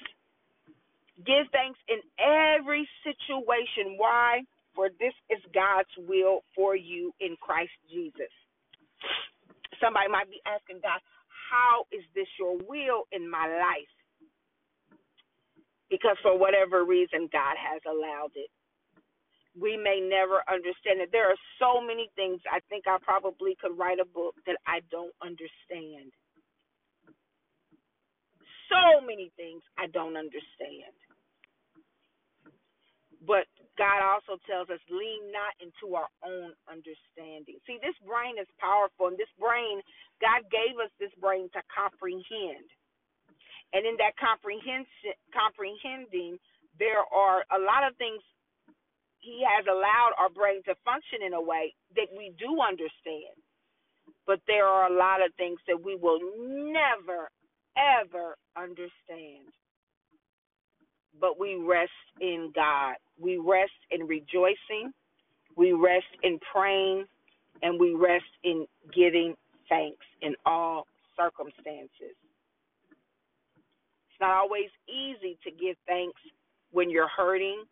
Give 1.26 1.46
thanks 1.52 1.80
in 1.90 2.00
every 2.18 2.88
situation. 3.04 3.98
Why? 3.98 4.42
For 4.78 4.90
this 5.02 5.18
is 5.34 5.42
God's 5.58 5.90
will 6.08 6.46
for 6.56 6.78
you 6.78 7.14
in 7.22 7.36
Christ 7.42 7.74
Jesus. 7.90 8.30
Somebody 9.82 10.10
might 10.10 10.30
be 10.30 10.40
asking 10.46 10.82
God, 10.84 11.02
How 11.50 11.90
is 11.92 12.06
this 12.16 12.30
your 12.40 12.58
will 12.70 13.10
in 13.12 13.30
my 13.30 13.50
life? 13.50 13.96
Because 15.90 16.18
for 16.22 16.38
whatever 16.38 16.86
reason, 16.86 17.30
God 17.34 17.58
has 17.58 17.82
allowed 17.90 18.32
it 18.36 18.50
we 19.60 19.78
may 19.78 20.00
never 20.00 20.44
understand 20.52 21.02
it. 21.02 21.10
There 21.12 21.30
are 21.30 21.40
so 21.60 21.82
many 21.82 22.10
things 22.16 22.42
I 22.52 22.60
think 22.70 22.86
I 22.88 22.98
probably 23.02 23.58
could 23.60 23.78
write 23.78 24.00
a 24.00 24.06
book 24.06 24.36
that 24.46 24.58
I 24.68 24.82
don't 24.92 25.14
understand. 25.22 26.14
So 28.70 29.02
many 29.02 29.32
things 29.38 29.64
I 29.80 29.88
don't 29.88 30.18
understand. 30.18 30.94
But 33.26 33.48
God 33.78 34.02
also 34.02 34.42
tells 34.50 34.70
us, 34.74 34.82
lean 34.90 35.30
not 35.32 35.54
into 35.62 35.94
our 35.94 36.10
own 36.26 36.52
understanding. 36.66 37.62
See, 37.70 37.78
this 37.80 37.96
brain 38.02 38.42
is 38.42 38.50
powerful, 38.58 39.08
and 39.08 39.18
this 39.18 39.32
brain, 39.38 39.80
God 40.20 40.44
gave 40.50 40.82
us 40.82 40.90
this 40.98 41.14
brain 41.22 41.48
to 41.54 41.62
comprehend. 41.70 42.66
And 43.74 43.86
in 43.86 43.96
that 44.02 44.18
comprehension, 44.18 45.14
comprehending, 45.30 46.42
there 46.82 47.06
are 47.06 47.46
a 47.54 47.60
lot 47.62 47.86
of 47.86 47.94
things 48.02 48.22
he 49.20 49.44
has 49.44 49.66
allowed 49.68 50.14
our 50.18 50.30
brain 50.30 50.64
to 50.66 50.76
function 50.86 51.22
in 51.26 51.34
a 51.34 51.42
way 51.42 51.74
that 51.96 52.10
we 52.16 52.34
do 52.40 52.62
understand. 52.62 53.36
But 54.26 54.40
there 54.48 54.66
are 54.66 54.90
a 54.90 54.96
lot 54.96 55.22
of 55.22 55.34
things 55.36 55.60
that 55.68 55.84
we 55.84 55.96
will 55.96 56.20
never, 56.38 57.30
ever 57.76 58.38
understand. 58.56 59.52
But 61.20 61.40
we 61.40 61.56
rest 61.56 61.92
in 62.22 62.52
God. 62.56 62.96
We 63.20 63.38
rest 63.38 63.72
in 63.92 64.08
rejoicing. 64.08 64.94
We 65.56 65.74
rest 65.74 66.08
in 66.24 66.40
praying. 66.54 67.06
And 67.64 67.80
we 67.80 67.94
rest 67.96 68.26
in 68.44 68.66
giving 68.94 69.36
thanks 69.70 70.06
in 70.22 70.36
all 70.46 70.86
circumstances. 71.18 72.16
It's 74.10 74.22
not 74.22 74.32
always 74.32 74.70
easy 74.88 75.38
to 75.44 75.52
give 75.52 75.76
thanks 75.88 76.22
when 76.72 76.90
you're 76.90 77.10
hurting 77.10 77.64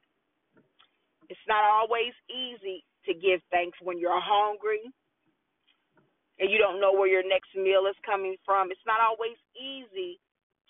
it's 1.30 1.48
not 1.48 1.64
always 1.66 2.14
easy 2.30 2.84
to 3.06 3.14
give 3.14 3.42
thanks 3.52 3.78
when 3.82 3.98
you're 4.00 4.22
hungry 4.22 4.82
and 6.40 6.52
you 6.52 6.58
don't 6.58 6.82
know 6.82 6.94
where 6.94 7.08
your 7.10 7.28
next 7.28 7.56
meal 7.56 7.88
is 7.90 7.96
coming 8.06 8.36
from. 8.46 8.72
It's 8.72 8.86
not 8.86 9.00
always 9.02 9.38
easy 9.56 10.20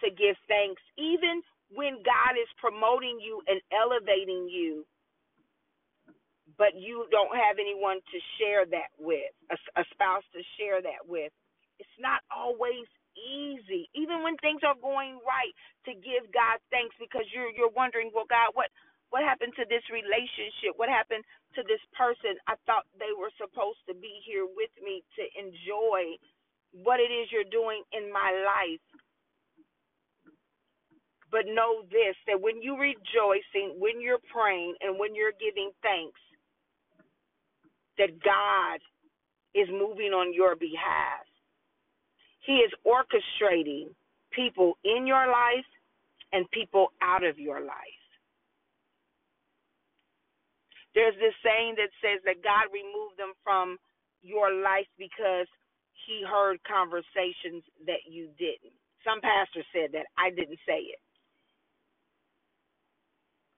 to 0.03 0.11
give 0.11 0.35
thanks, 0.47 0.81
even 0.97 1.41
when 1.73 2.01
God 2.05 2.37
is 2.37 2.49
promoting 2.61 3.19
you 3.21 3.41
and 3.47 3.61
elevating 3.73 4.49
you, 4.49 4.85
but 6.57 6.75
you 6.77 7.07
don't 7.11 7.33
have 7.35 7.57
anyone 7.59 7.99
to 8.13 8.17
share 8.39 8.65
that 8.69 8.93
with, 8.99 9.33
a, 9.51 9.57
a 9.81 9.83
spouse 9.93 10.25
to 10.35 10.41
share 10.57 10.81
that 10.81 11.03
with. 11.07 11.33
It's 11.79 11.99
not 11.99 12.21
always 12.29 12.87
easy, 13.17 13.89
even 13.95 14.23
when 14.23 14.37
things 14.39 14.61
are 14.63 14.77
going 14.79 15.19
right, 15.25 15.53
to 15.89 15.93
give 15.97 16.29
God 16.31 16.61
thanks 16.71 16.95
because 17.01 17.25
you're 17.33 17.51
you're 17.51 17.73
wondering, 17.73 18.11
well, 18.15 18.29
God, 18.29 18.53
what 18.55 18.69
what 19.11 19.23
happened 19.25 19.53
to 19.59 19.65
this 19.69 19.83
relationship? 19.91 20.77
What 20.77 20.89
happened 20.89 21.25
to 21.57 21.61
this 21.67 21.81
person? 21.97 22.37
I 22.47 22.55
thought 22.65 22.87
they 22.97 23.13
were 23.17 23.33
supposed 23.37 23.81
to 23.89 23.95
be 23.95 24.21
here 24.25 24.45
with 24.47 24.73
me 24.81 25.03
to 25.19 25.23
enjoy 25.37 26.17
what 26.73 26.99
it 27.01 27.11
is 27.11 27.29
you're 27.33 27.47
doing 27.51 27.83
in 27.93 28.11
my 28.13 28.31
life. 28.45 28.83
But 31.35 31.51
know 31.51 31.83
this 31.91 32.15
that 32.31 32.39
when 32.39 32.63
you're 32.63 32.79
rejoicing, 32.79 33.75
when 33.75 33.99
you're 33.99 34.23
praying, 34.31 34.75
and 34.79 34.97
when 34.97 35.13
you're 35.13 35.35
giving 35.35 35.69
thanks, 35.83 36.21
that 37.97 38.23
God 38.23 38.79
is 39.53 39.67
moving 39.67 40.15
on 40.15 40.33
your 40.33 40.55
behalf. 40.55 41.27
He 42.47 42.63
is 42.63 42.71
orchestrating 42.87 43.91
people 44.31 44.77
in 44.85 45.05
your 45.05 45.27
life 45.27 45.67
and 46.31 46.49
people 46.51 46.93
out 47.03 47.25
of 47.25 47.37
your 47.37 47.59
life. 47.59 48.03
There's 50.93 51.15
this 51.15 51.35
saying 51.43 51.75
that 51.75 51.91
says 51.99 52.23
that 52.23 52.43
God 52.47 52.71
removed 52.71 53.19
them 53.19 53.35
from 53.43 53.75
your 54.23 54.53
life 54.53 54.87
because 54.97 55.51
he 56.07 56.23
heard 56.23 56.63
conversations 56.63 57.67
that 57.87 58.07
you 58.07 58.31
didn't. 58.39 58.75
Some 59.03 59.19
pastor 59.19 59.67
said 59.75 59.91
that. 59.91 60.07
I 60.17 60.29
didn't 60.29 60.59
say 60.65 60.79
it. 60.95 60.99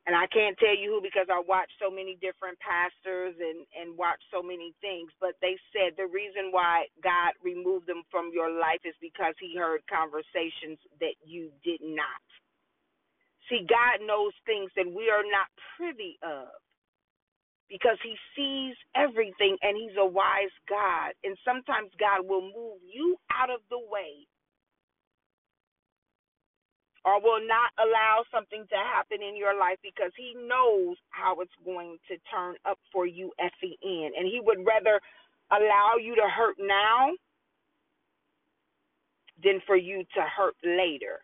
And 0.07 0.15
I 0.15 0.25
can't 0.31 0.57
tell 0.57 0.75
you 0.75 0.95
who 0.95 1.01
because 1.03 1.27
I 1.27 1.43
watched 1.43 1.75
so 1.83 1.91
many 1.91 2.15
different 2.23 2.57
pastors 2.63 3.35
and 3.37 3.67
and 3.75 3.99
watched 3.99 4.23
so 4.31 4.41
many 4.41 4.73
things, 4.79 5.11
but 5.19 5.35
they 5.43 5.59
said 5.75 5.99
the 5.99 6.07
reason 6.07 6.49
why 6.55 6.87
God 7.03 7.35
removed 7.43 7.87
them 7.91 8.07
from 8.09 8.31
your 8.33 8.49
life 8.49 8.81
is 8.87 8.95
because 9.03 9.35
he 9.39 9.59
heard 9.59 9.83
conversations 9.91 10.79
that 11.03 11.19
you 11.27 11.51
did 11.63 11.83
not. 11.83 12.23
See, 13.51 13.67
God 13.67 13.99
knows 14.07 14.33
things 14.47 14.71
that 14.79 14.87
we 14.87 15.11
are 15.11 15.27
not 15.27 15.51
privy 15.77 16.17
of 16.23 16.55
because 17.69 17.99
he 18.03 18.15
sees 18.35 18.75
everything 18.95 19.57
and 19.61 19.77
he's 19.77 19.95
a 19.99 20.05
wise 20.07 20.53
God. 20.69 21.13
And 21.23 21.37
sometimes 21.45 21.91
God 21.99 22.27
will 22.27 22.43
move 22.43 22.79
you 22.83 23.17
out 23.31 23.51
of 23.51 23.61
the 23.69 23.79
way 23.79 24.27
or 27.07 27.23
will 27.23 27.39
not 27.47 27.71
allow 27.79 28.27
something 28.27 28.67
to 28.67 28.75
happen 28.75 29.23
in 29.23 29.39
your 29.39 29.55
life 29.55 29.79
because 29.79 30.11
he 30.19 30.35
knows 30.35 30.99
how 31.15 31.39
it's 31.39 31.55
going 31.63 31.95
to 32.11 32.19
turn 32.27 32.59
up 32.67 32.75
for 32.91 33.07
you 33.07 33.31
at 33.39 33.55
the 33.63 33.79
end. 33.79 34.11
And 34.19 34.27
he 34.27 34.43
would 34.43 34.67
rather 34.67 34.99
allow 35.47 35.95
you 35.95 36.19
to 36.19 36.27
hurt 36.27 36.59
now 36.59 37.15
than 39.39 39.63
for 39.63 39.79
you 39.79 40.03
to 40.19 40.21
hurt 40.27 40.59
later. 40.67 41.23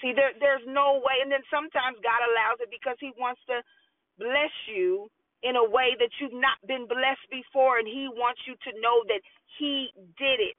See, 0.00 0.16
there, 0.16 0.32
there's 0.40 0.64
no 0.64 0.96
way. 1.04 1.20
And 1.20 1.28
then 1.28 1.44
sometimes 1.52 2.00
God 2.00 2.24
allows 2.24 2.64
it 2.64 2.72
because 2.72 2.96
he 3.04 3.12
wants 3.20 3.44
to 3.52 3.60
bless 4.16 4.54
you 4.64 5.12
in 5.44 5.60
a 5.60 5.68
way 5.68 5.92
that 6.00 6.08
you've 6.16 6.32
not 6.32 6.56
been 6.64 6.88
blessed 6.88 7.28
before, 7.28 7.76
and 7.76 7.84
He 7.84 8.08
wants 8.08 8.40
you 8.48 8.56
to 8.64 8.80
know 8.80 9.04
that 9.12 9.20
He 9.60 9.92
did 10.16 10.40
it. 10.40 10.56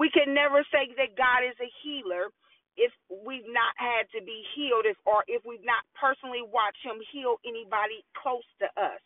We 0.00 0.08
can 0.08 0.32
never 0.32 0.64
say 0.72 0.88
that 0.96 1.12
God 1.12 1.44
is 1.44 1.56
a 1.60 1.68
healer 1.84 2.32
if 2.76 2.92
we've 3.08 3.48
not 3.48 3.74
had 3.76 4.08
to 4.12 4.24
be 4.24 4.44
healed, 4.54 4.84
if 4.86 4.96
or 5.06 5.24
if 5.28 5.42
we've 5.44 5.64
not 5.64 5.84
personally 5.98 6.44
watched 6.44 6.84
Him 6.84 7.00
heal 7.12 7.36
anybody 7.46 8.04
close 8.16 8.46
to 8.60 8.68
us. 8.80 9.00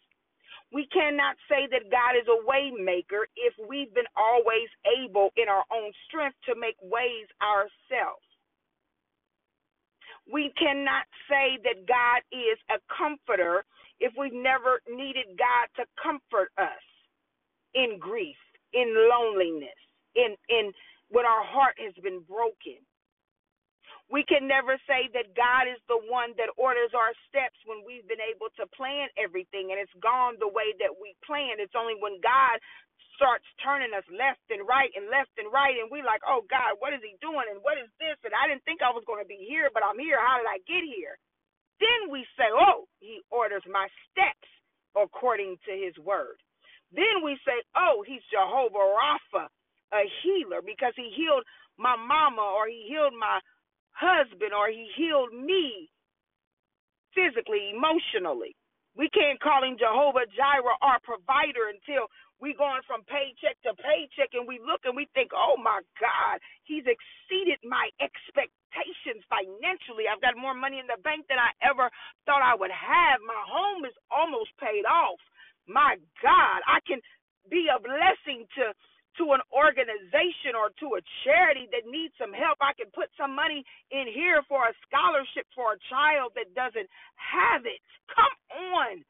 We 0.73 0.87
cannot 0.93 1.37
say 1.49 1.67
that 1.71 1.91
God 1.91 2.15
is 2.15 2.27
a 2.31 2.47
way 2.47 2.71
maker 2.71 3.27
if 3.37 3.55
we've 3.69 3.93
been 3.95 4.11
always 4.17 4.71
able 4.87 5.31
in 5.37 5.49
our 5.49 5.65
own 5.73 5.91
strength 6.07 6.37
to 6.47 6.55
make 6.55 6.77
ways 6.83 7.27
ourselves. 7.43 8.23
We 10.31 10.53
cannot 10.59 11.07
say 11.29 11.59
that 11.65 11.87
God 11.87 12.23
is 12.31 12.59
a 12.71 12.79
comforter 12.87 13.65
if 14.01 14.13
we've 14.19 14.35
never 14.35 14.81
needed 14.89 15.39
God 15.39 15.67
to 15.77 15.85
comfort 16.01 16.51
us 16.59 16.85
in 17.75 17.99
grief, 17.99 18.37
in 18.73 18.95
loneliness, 19.11 19.79
in 20.15 20.37
in 20.49 20.73
when 21.11 21.27
our 21.27 21.45
heart 21.45 21.75
has 21.79 21.95
been 22.03 22.21
broken. 22.29 22.79
We 24.11 24.27
can 24.27 24.51
never 24.51 24.77
say 24.91 25.07
that 25.15 25.39
God 25.39 25.71
is 25.71 25.79
the 25.87 26.03
one 26.11 26.35
that 26.37 26.51
orders 26.59 26.93
our 26.99 27.15
steps 27.31 27.57
when 27.65 27.87
we've 27.87 28.07
been 28.11 28.23
able 28.23 28.51
to 28.59 28.67
plan 28.75 29.07
everything 29.15 29.71
and 29.71 29.79
it's 29.79 29.95
gone 30.03 30.37
the 30.43 30.51
way 30.51 30.75
that 30.83 30.93
we 30.93 31.15
planned. 31.23 31.63
It's 31.63 31.79
only 31.79 31.95
when 31.97 32.19
God 32.21 32.59
starts 33.17 33.47
turning 33.63 33.95
us 33.95 34.05
left 34.11 34.43
and 34.51 34.67
right 34.67 34.91
and 34.99 35.09
left 35.13 35.33
and 35.39 35.49
right, 35.53 35.77
and 35.79 35.93
we 35.93 36.03
like, 36.03 36.25
oh 36.27 36.43
God, 36.51 36.81
what 36.83 36.93
is 36.97 37.05
He 37.05 37.15
doing? 37.23 37.47
And 37.53 37.63
what 37.63 37.79
is 37.79 37.89
this? 38.03 38.19
And 38.27 38.35
I 38.35 38.51
didn't 38.51 38.67
think 38.67 38.83
I 38.83 38.93
was 38.93 39.07
going 39.07 39.23
to 39.23 39.29
be 39.29 39.41
here, 39.41 39.71
but 39.73 39.85
I'm 39.87 40.01
here. 40.01 40.19
How 40.19 40.41
did 40.43 40.49
I 40.51 40.59
get 40.67 40.83
here? 40.85 41.17
Then 41.81 42.13
we 42.13 42.27
say, 42.37 42.49
oh, 42.53 42.89
He 43.01 43.23
orders 43.31 43.65
my 43.69 43.89
steps 44.11 44.49
according 44.97 45.59
to 45.69 45.73
His 45.73 45.97
word. 46.03 46.41
Then 46.93 47.23
we 47.25 47.39
say, 47.47 47.61
oh, 47.77 48.05
He's 48.07 48.25
Jehovah 48.33 48.89
Rapha, 48.97 49.47
a 49.95 50.03
healer, 50.25 50.61
because 50.65 50.95
He 50.97 51.13
healed 51.15 51.45
my 51.79 51.97
mama 51.97 52.43
or 52.43 52.69
He 52.69 52.87
healed 52.89 53.15
my 53.17 53.41
husband 54.01 54.57
or 54.57 54.73
He 54.73 54.89
healed 54.97 55.33
me 55.37 55.91
physically, 57.15 57.77
emotionally. 57.77 58.57
We 58.97 59.09
can't 59.13 59.41
call 59.41 59.63
him 59.63 59.79
Jehovah 59.79 60.27
Jireh, 60.35 60.81
our 60.83 60.99
provider, 61.05 61.71
until 61.71 62.09
we 62.41 62.57
going 62.57 62.83
from 62.89 63.07
paycheck 63.07 63.61
to 63.63 63.77
paycheck 63.79 64.33
and 64.35 64.49
we 64.49 64.59
look 64.59 64.83
and 64.89 64.97
we 64.97 65.07
think, 65.15 65.31
oh 65.37 65.57
my 65.61 65.81
God, 66.01 66.41
he's 66.65 66.85
exceeded 66.89 67.61
my 67.63 67.89
expectations 68.01 69.23
financially 69.29 69.47
financially. 69.61 70.07
I've 70.09 70.23
got 70.23 70.37
more 70.39 70.55
money 70.55 70.79
in 70.79 70.89
the 70.89 71.01
bank 71.03 71.27
than 71.29 71.39
I 71.39 71.53
ever 71.65 71.91
thought 72.27 72.43
I 72.43 72.57
would 72.57 72.73
have. 72.73 73.19
My 73.27 73.43
home 73.47 73.85
is 73.85 73.97
almost 74.11 74.51
paid 74.61 74.85
off. 74.87 75.21
My 75.69 75.97
God, 76.23 76.61
I 76.67 76.81
can 76.87 77.01
be 77.51 77.69
a 77.71 77.81
blessing 77.81 78.47
to 78.59 78.73
to 79.19 79.33
an 79.35 79.43
organization 79.51 80.55
or 80.55 80.71
to 80.79 80.99
a 80.99 81.03
charity 81.25 81.67
that 81.73 81.89
needs 81.89 82.15
some 82.21 82.33
help. 82.33 82.59
I 82.61 82.77
can 82.77 82.93
put 82.95 83.11
some 83.19 83.35
money 83.35 83.65
in 83.91 84.07
here 84.07 84.43
for 84.47 84.69
a 84.69 84.75
scholarship 84.87 85.47
for 85.55 85.75
a 85.75 85.83
child 85.91 86.33
that 86.39 86.55
doesn't 86.55 86.89
have 87.19 87.67
it. 87.67 87.81
Come 88.13 88.37
on. 88.85 89.05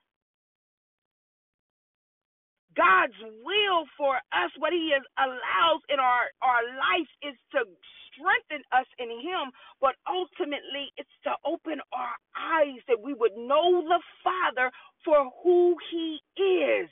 God's 2.76 3.18
will 3.42 3.84
for 3.96 4.16
us, 4.32 4.50
what 4.58 4.72
He 4.72 4.94
is, 4.94 5.02
allows 5.18 5.82
in 5.88 5.98
our, 5.98 6.30
our 6.42 6.62
life 6.62 7.10
is 7.22 7.34
to 7.52 7.66
strengthen 8.12 8.62
us 8.72 8.86
in 8.98 9.10
Him, 9.10 9.50
but 9.80 9.96
ultimately 10.06 10.92
it's 10.96 11.10
to 11.24 11.32
open 11.44 11.80
our 11.92 12.14
eyes 12.36 12.78
that 12.88 13.00
we 13.02 13.14
would 13.14 13.34
know 13.36 13.82
the 13.82 14.00
Father 14.22 14.70
for 15.04 15.30
who 15.42 15.76
He 15.90 16.20
is. 16.40 16.88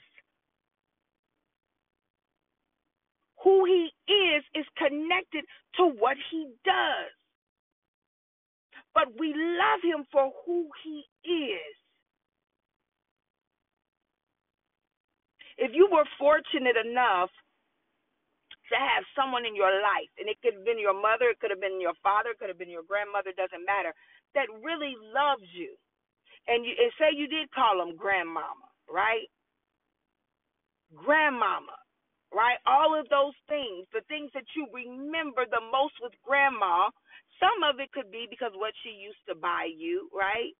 Who 3.43 3.63
He 3.65 3.89
is 4.11 4.43
is 4.53 4.65
connected 4.75 5.45
to 5.77 5.87
what 5.87 6.17
He 6.31 6.51
does. 6.65 7.11
But 8.93 9.17
we 9.17 9.33
love 9.33 9.79
Him 9.81 10.05
for 10.11 10.31
who 10.45 10.67
He 10.83 11.05
is. 11.23 11.75
if 15.59 15.71
you 15.75 15.89
were 15.91 16.07
fortunate 16.17 16.79
enough 16.99 17.31
to 18.69 18.75
have 18.75 19.07
someone 19.15 19.47
in 19.47 19.55
your 19.55 19.71
life, 19.81 20.11
and 20.19 20.27
it 20.27 20.37
could 20.43 20.53
have 20.53 20.67
been 20.67 20.77
your 20.77 20.93
mother, 20.93 21.31
it 21.31 21.39
could 21.39 21.49
have 21.49 21.63
been 21.63 21.79
your 21.81 21.95
father, 22.03 22.35
it 22.35 22.39
could 22.39 22.51
have 22.51 22.59
been 22.59 22.69
your 22.69 22.85
grandmother, 22.85 23.31
doesn't 23.33 23.65
matter, 23.65 23.95
that 24.35 24.51
really 24.61 24.93
loves 25.15 25.47
you, 25.55 25.73
and 26.45 26.65
you 26.67 26.75
and 26.77 26.91
say 26.99 27.09
you 27.15 27.25
did 27.25 27.49
call 27.55 27.79
them 27.81 27.97
grandmama, 27.97 28.67
right? 28.91 29.25
Grandmama, 30.93 31.77
right? 32.29 32.61
All 32.67 32.93
of 32.93 33.09
those 33.09 33.33
things, 33.49 33.87
the 33.89 34.05
things 34.05 34.29
that 34.37 34.45
you 34.53 34.67
remember 34.69 35.49
the 35.49 35.63
most 35.71 35.97
with 36.03 36.13
grandma, 36.21 36.93
some 37.41 37.65
of 37.65 37.81
it 37.81 37.89
could 37.89 38.11
be 38.11 38.27
because 38.29 38.53
what 38.53 38.77
she 38.85 38.93
used 38.93 39.23
to 39.25 39.33
buy 39.33 39.65
you, 39.65 40.09
right? 40.13 40.53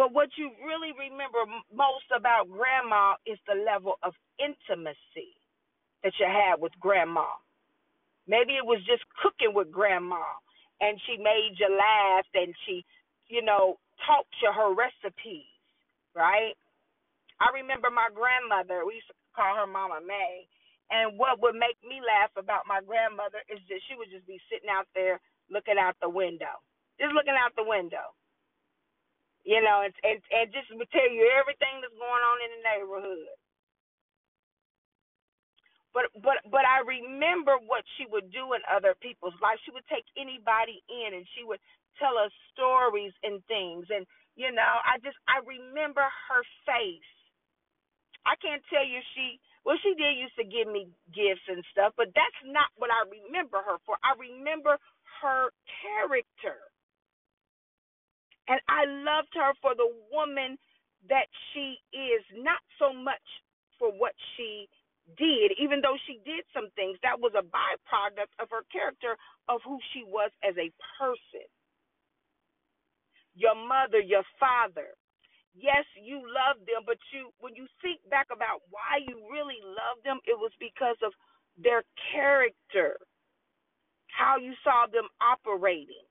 But 0.00 0.16
what 0.16 0.32
you 0.40 0.48
really 0.64 0.96
remember 0.96 1.44
most 1.68 2.08
about 2.08 2.48
grandma 2.48 3.20
is 3.28 3.36
the 3.44 3.52
level 3.52 4.00
of 4.00 4.16
intimacy 4.40 5.36
that 6.00 6.16
you 6.16 6.24
had 6.24 6.56
with 6.56 6.72
grandma. 6.80 7.28
Maybe 8.24 8.56
it 8.56 8.64
was 8.64 8.80
just 8.88 9.04
cooking 9.20 9.52
with 9.52 9.68
grandma 9.68 10.24
and 10.80 10.96
she 11.04 11.20
made 11.20 11.60
you 11.60 11.68
laugh 11.68 12.24
and 12.32 12.56
she, 12.64 12.80
you 13.28 13.44
know, 13.44 13.76
taught 14.08 14.24
you 14.40 14.48
her 14.48 14.72
recipes, 14.72 15.52
right? 16.16 16.56
I 17.36 17.52
remember 17.52 17.92
my 17.92 18.08
grandmother, 18.08 18.88
we 18.88 19.04
used 19.04 19.12
to 19.12 19.20
call 19.36 19.52
her 19.52 19.68
Mama 19.68 20.00
May. 20.00 20.48
And 20.88 21.20
what 21.20 21.44
would 21.44 21.60
make 21.60 21.76
me 21.84 22.00
laugh 22.00 22.32
about 22.40 22.64
my 22.64 22.80
grandmother 22.80 23.44
is 23.52 23.60
that 23.68 23.84
she 23.84 24.00
would 24.00 24.08
just 24.08 24.24
be 24.24 24.40
sitting 24.48 24.72
out 24.72 24.88
there 24.96 25.20
looking 25.52 25.76
out 25.76 26.00
the 26.00 26.08
window, 26.08 26.56
just 26.96 27.12
looking 27.12 27.36
out 27.36 27.52
the 27.52 27.68
window 27.68 28.16
you 29.44 29.60
know, 29.62 29.82
and 29.84 29.94
and, 30.04 30.20
and 30.32 30.52
just 30.52 30.70
would 30.76 30.90
tell 30.92 31.08
you 31.10 31.28
everything 31.38 31.80
that's 31.82 31.96
going 31.96 32.24
on 32.24 32.38
in 32.44 32.50
the 32.58 32.62
neighborhood. 32.64 33.28
But 35.94 36.12
but 36.20 36.44
but 36.52 36.64
I 36.68 36.84
remember 36.84 37.56
what 37.64 37.84
she 37.96 38.04
would 38.12 38.28
do 38.32 38.52
in 38.52 38.60
other 38.68 38.94
people's 39.00 39.36
lives. 39.40 39.60
She 39.64 39.72
would 39.72 39.86
take 39.88 40.04
anybody 40.20 40.84
in 40.90 41.14
and 41.16 41.24
she 41.36 41.44
would 41.44 41.60
tell 41.98 42.18
us 42.18 42.32
stories 42.52 43.14
and 43.24 43.40
things. 43.48 43.88
And 43.88 44.04
you 44.36 44.52
know, 44.52 44.74
I 44.84 45.00
just 45.00 45.16
I 45.28 45.40
remember 45.46 46.04
her 46.04 46.42
face. 46.68 47.10
I 48.26 48.36
can't 48.42 48.62
tell 48.70 48.84
you 48.86 49.00
she 49.16 49.40
well 49.64 49.78
she 49.82 49.94
did 49.96 50.18
used 50.18 50.36
to 50.38 50.46
give 50.46 50.68
me 50.68 50.88
gifts 51.14 51.46
and 51.48 51.64
stuff, 51.72 51.94
but 51.96 52.12
that's 52.14 52.40
not 52.46 52.70
what 52.78 52.90
I 52.92 53.04
remember 53.08 53.60
her 53.64 53.78
for. 53.86 53.96
I 54.04 54.14
remember 54.18 54.78
her 55.22 55.50
character. 55.82 56.58
And 58.48 58.60
I 58.68 58.84
loved 58.86 59.32
her 59.34 59.52
for 59.62 59.74
the 59.74 59.88
woman 60.12 60.58
that 61.08 61.28
she 61.52 61.78
is, 61.92 62.22
not 62.36 62.60
so 62.78 62.92
much 62.92 63.24
for 63.78 63.90
what 63.92 64.14
she 64.36 64.68
did, 65.18 65.52
even 65.60 65.80
though 65.80 65.96
she 66.06 66.20
did 66.24 66.44
some 66.54 66.68
things. 66.76 66.98
That 67.02 67.20
was 67.20 67.32
a 67.36 67.42
byproduct 67.44 68.32
of 68.40 68.50
her 68.50 68.64
character, 68.72 69.16
of 69.48 69.60
who 69.64 69.78
she 69.92 70.04
was 70.04 70.30
as 70.44 70.56
a 70.58 70.72
person. 70.98 71.46
Your 73.34 73.56
mother, 73.56 74.00
your 74.00 74.24
father. 74.40 74.94
Yes, 75.54 75.84
you 75.98 76.22
loved 76.22 76.66
them, 76.66 76.84
but 76.86 76.98
you 77.12 77.30
when 77.40 77.54
you 77.56 77.66
think 77.82 78.00
back 78.10 78.28
about 78.32 78.62
why 78.70 79.00
you 79.06 79.18
really 79.32 79.58
loved 79.64 80.04
them, 80.04 80.18
it 80.26 80.38
was 80.38 80.52
because 80.60 80.96
of 81.02 81.12
their 81.58 81.82
character, 82.12 82.98
how 84.08 84.38
you 84.38 84.54
saw 84.64 84.86
them 84.90 85.08
operating. 85.22 86.06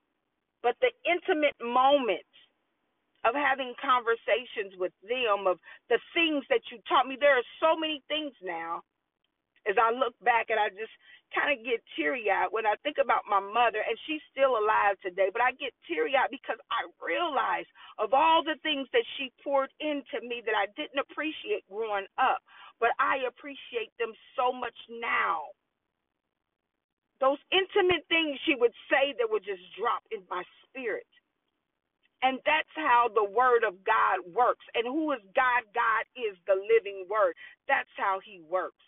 But 0.64 0.76
the 0.82 0.92
intimate 1.08 1.56
moments 1.62 2.30
of 3.26 3.36
having 3.36 3.76
conversations 3.82 4.76
with 4.80 4.94
them, 5.04 5.48
of 5.48 5.60
the 5.90 6.00
things 6.14 6.46
that 6.50 6.62
you 6.72 6.80
taught 6.88 7.08
me, 7.08 7.18
there 7.20 7.38
are 7.38 7.50
so 7.60 7.76
many 7.78 8.04
things 8.08 8.34
now 8.44 8.82
as 9.68 9.76
I 9.76 9.92
look 9.92 10.16
back 10.24 10.48
and 10.50 10.60
I 10.60 10.70
just 10.72 10.94
kind 11.36 11.52
of 11.54 11.62
get 11.66 11.84
teary 11.94 12.32
eyed 12.32 12.50
when 12.50 12.66
I 12.66 12.74
think 12.82 12.98
about 12.98 13.28
my 13.30 13.40
mother, 13.44 13.84
and 13.86 13.98
she's 14.08 14.24
still 14.34 14.58
alive 14.58 14.98
today, 15.04 15.30
but 15.30 15.44
I 15.44 15.54
get 15.54 15.76
teary 15.86 16.16
eyed 16.18 16.34
because 16.34 16.58
I 16.74 16.88
realize 17.04 17.68
of 18.00 18.16
all 18.16 18.42
the 18.42 18.58
things 18.64 18.88
that 18.94 19.06
she 19.18 19.30
poured 19.44 19.70
into 19.80 20.26
me 20.26 20.42
that 20.46 20.58
I 20.58 20.72
didn't 20.74 20.98
appreciate 20.98 21.68
growing 21.70 22.10
up, 22.18 22.42
but 22.80 22.96
I 22.98 23.28
appreciate 23.30 23.94
them 24.00 24.16
so 24.34 24.50
much 24.50 24.76
now 24.90 25.54
those 27.20 27.38
intimate 27.52 28.06
things 28.08 28.40
she 28.46 28.56
would 28.56 28.74
say 28.90 29.14
that 29.20 29.30
would 29.30 29.44
just 29.44 29.64
drop 29.78 30.04
in 30.12 30.24
my 30.30 30.44
spirit. 30.68 31.08
And 32.22 32.40
that's 32.46 32.72
how 32.76 33.08
the 33.14 33.24
word 33.24 33.64
of 33.64 33.76
God 33.86 34.24
works. 34.34 34.66
And 34.76 34.86
who 34.88 35.12
is 35.14 35.24
God? 35.36 35.64
God 35.74 36.04
is 36.16 36.36
the 36.48 36.56
living 36.56 37.06
word. 37.10 37.36
That's 37.68 37.92
how 37.96 38.20
he 38.24 38.42
works. 38.50 38.84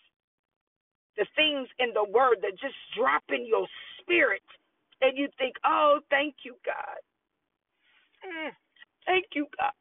The 1.17 1.26
things 1.36 1.67
in 1.80 1.94
the 1.94 2.04
word 2.04 2.39
that 2.41 2.60
just 2.60 2.76
drop 2.98 3.24
in 3.30 3.48
your 3.48 3.67
spirit. 4.00 4.44
And 5.02 5.17
you 5.17 5.28
think, 5.38 5.56
oh, 5.65 6.00
thank 6.10 6.36
you, 6.44 6.56
God. 6.65 7.00
Mm, 8.28 8.52
thank 9.06 9.26
you, 9.34 9.48
God. 9.58 9.72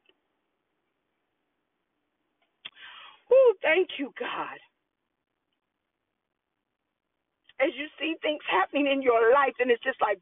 Oh, 3.33 3.55
thank 3.63 3.91
you, 3.99 4.13
God 4.19 4.59
as 7.63 7.73
you 7.77 7.87
see 8.01 8.17
things 8.23 8.43
happening 8.51 8.89
in 8.89 9.03
your 9.03 9.33
life, 9.33 9.55
and 9.61 9.71
it's 9.71 9.85
just 9.85 10.01
like, 10.03 10.19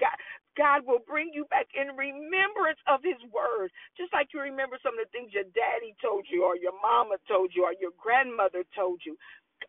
God, 0.00 0.18
God 0.56 0.80
will 0.86 1.02
bring 1.06 1.32
you 1.34 1.46
back 1.50 1.68
in 1.74 1.96
remembrance 1.96 2.80
of 2.86 3.00
His 3.02 3.18
word. 3.32 3.72
Just 3.98 4.12
like 4.14 4.30
you 4.34 4.40
remember 4.40 4.78
some 4.82 4.94
of 4.98 5.02
the 5.06 5.12
things 5.12 5.32
your 5.34 5.48
daddy 5.56 5.96
told 6.02 6.26
you, 6.30 6.44
or 6.44 6.56
your 6.56 6.76
mama 6.82 7.16
told 7.28 7.52
you, 7.56 7.64
or 7.64 7.74
your 7.80 7.94
grandmother 7.98 8.64
told 8.76 9.02
you. 9.06 9.16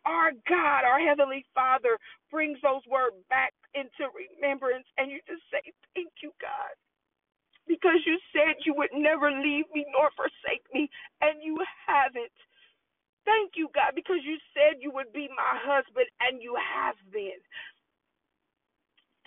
Our 0.06 0.32
God, 0.48 0.84
our 0.84 1.00
Heavenly 1.00 1.44
Father, 1.54 1.98
brings 2.30 2.58
those 2.62 2.84
words 2.90 3.16
back 3.30 3.54
into 3.74 4.10
remembrance, 4.14 4.86
and 4.98 5.10
you 5.10 5.20
just 5.26 5.42
say, 5.50 5.62
Thank 5.96 6.22
you, 6.22 6.32
God. 6.40 6.74
Because 7.68 8.02
you 8.06 8.18
said 8.34 8.58
you 8.66 8.74
would 8.76 8.92
never 8.94 9.30
leave 9.30 9.66
me 9.74 9.86
nor 9.94 10.10
forsake 10.16 10.66
me, 10.74 10.90
and 11.22 11.42
you 11.42 11.58
haven't. 11.86 12.32
Thank 13.26 13.58
you, 13.60 13.68
God, 13.74 13.92
because 13.98 14.24
you 14.24 14.38
said 14.56 14.80
you 14.80 14.92
would 14.94 15.12
be 15.12 15.28
my 15.36 15.54
husband 15.60 16.08
and 16.24 16.40
you 16.42 16.56
have 16.56 16.96
been. 17.12 17.38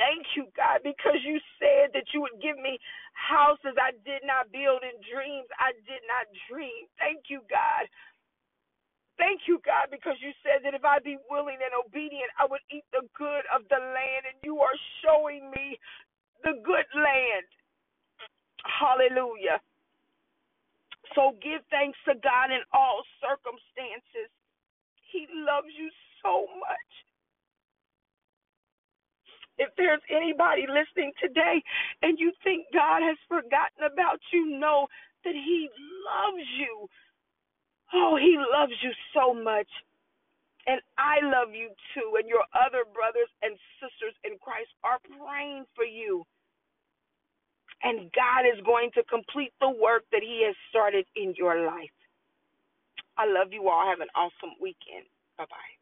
Thank 0.02 0.26
you, 0.36 0.50
God, 0.58 0.82
because 0.82 1.22
you 1.22 1.38
said 1.62 1.94
that 1.94 2.10
you 2.18 2.22
would 2.26 2.42
give 2.42 2.58
me 2.58 2.80
houses 3.14 3.78
I 3.78 3.94
did 4.08 4.26
not 4.26 4.50
build 4.50 4.82
and 4.82 4.98
dreams 5.06 5.46
I 5.62 5.78
did 5.86 6.02
not 6.10 6.26
dream. 6.50 6.90
Thank 6.98 7.30
you, 7.30 7.46
God. 7.52 7.86
Thank 9.20 9.46
you, 9.48 9.62
God, 9.66 9.94
because 9.94 10.18
you 10.24 10.34
said 10.42 10.66
that 10.66 10.74
if 10.74 10.86
I 10.86 11.00
be 11.00 11.18
willing 11.30 11.62
and 11.62 11.76
obedient, 11.78 12.32
I 12.40 12.48
would 12.50 12.66
eat 12.74 12.86
the 12.94 13.06
good 13.14 13.46
of 13.54 13.68
the 13.70 13.78
land, 13.80 14.26
and 14.26 14.38
you 14.44 14.60
are 14.66 14.78
showing 15.06 15.52
me 15.54 15.78
the 16.44 16.58
good 16.66 16.90
land. 16.96 17.48
Hallelujah. 18.66 19.60
So 21.16 21.36
give 21.42 21.62
thanks 21.70 21.98
to 22.06 22.16
God 22.22 22.52
in 22.52 22.62
all 22.74 23.02
circumstances. 23.22 24.30
He 25.12 25.26
loves 25.34 25.70
you 25.74 25.90
so 26.22 26.46
much. 26.60 26.92
If 29.58 29.70
there's 29.76 30.02
anybody 30.10 30.66
listening 30.70 31.12
today 31.20 31.62
and 32.02 32.18
you 32.18 32.32
think 32.44 32.68
God 32.74 33.04
has 33.04 33.18
forgotten 33.28 33.84
about 33.92 34.20
you, 34.32 34.58
know 34.58 34.88
that 35.26 35.36
He 35.36 35.70
loves 36.08 36.48
you. 36.58 36.88
Oh, 37.94 38.16
He 38.16 38.38
loves 38.38 38.74
you 38.82 38.92
so 39.14 39.34
much. 39.34 39.68
And 40.68 40.80
I 40.98 41.20
love 41.24 41.52
you 41.54 41.72
too. 41.94 42.16
And 42.20 42.30
your 42.30 42.46
other 42.54 42.86
brothers 42.94 43.32
and 43.42 43.58
sisters 43.82 44.16
in 44.24 44.38
Christ 44.40 44.70
are 44.84 45.00
praying 45.18 45.66
for 45.76 45.84
you. 45.84 46.24
And 47.84 48.12
God 48.14 48.46
is 48.48 48.64
going 48.66 48.92
to 48.96 49.04
complete 49.06 49.54
the 49.62 49.70
work 49.70 50.04
that 50.12 50.22
He 50.24 50.44
has 50.48 50.56
started 50.70 51.06
in 51.16 51.34
your 51.38 51.66
life. 51.66 51.92
I 53.18 53.26
love 53.28 53.50
you 53.52 53.70
all. 53.70 53.86
Have 53.90 54.02
an 54.02 54.10
awesome 54.16 54.56
weekend. 54.62 55.06
Bye 55.38 55.46
bye. 55.50 55.79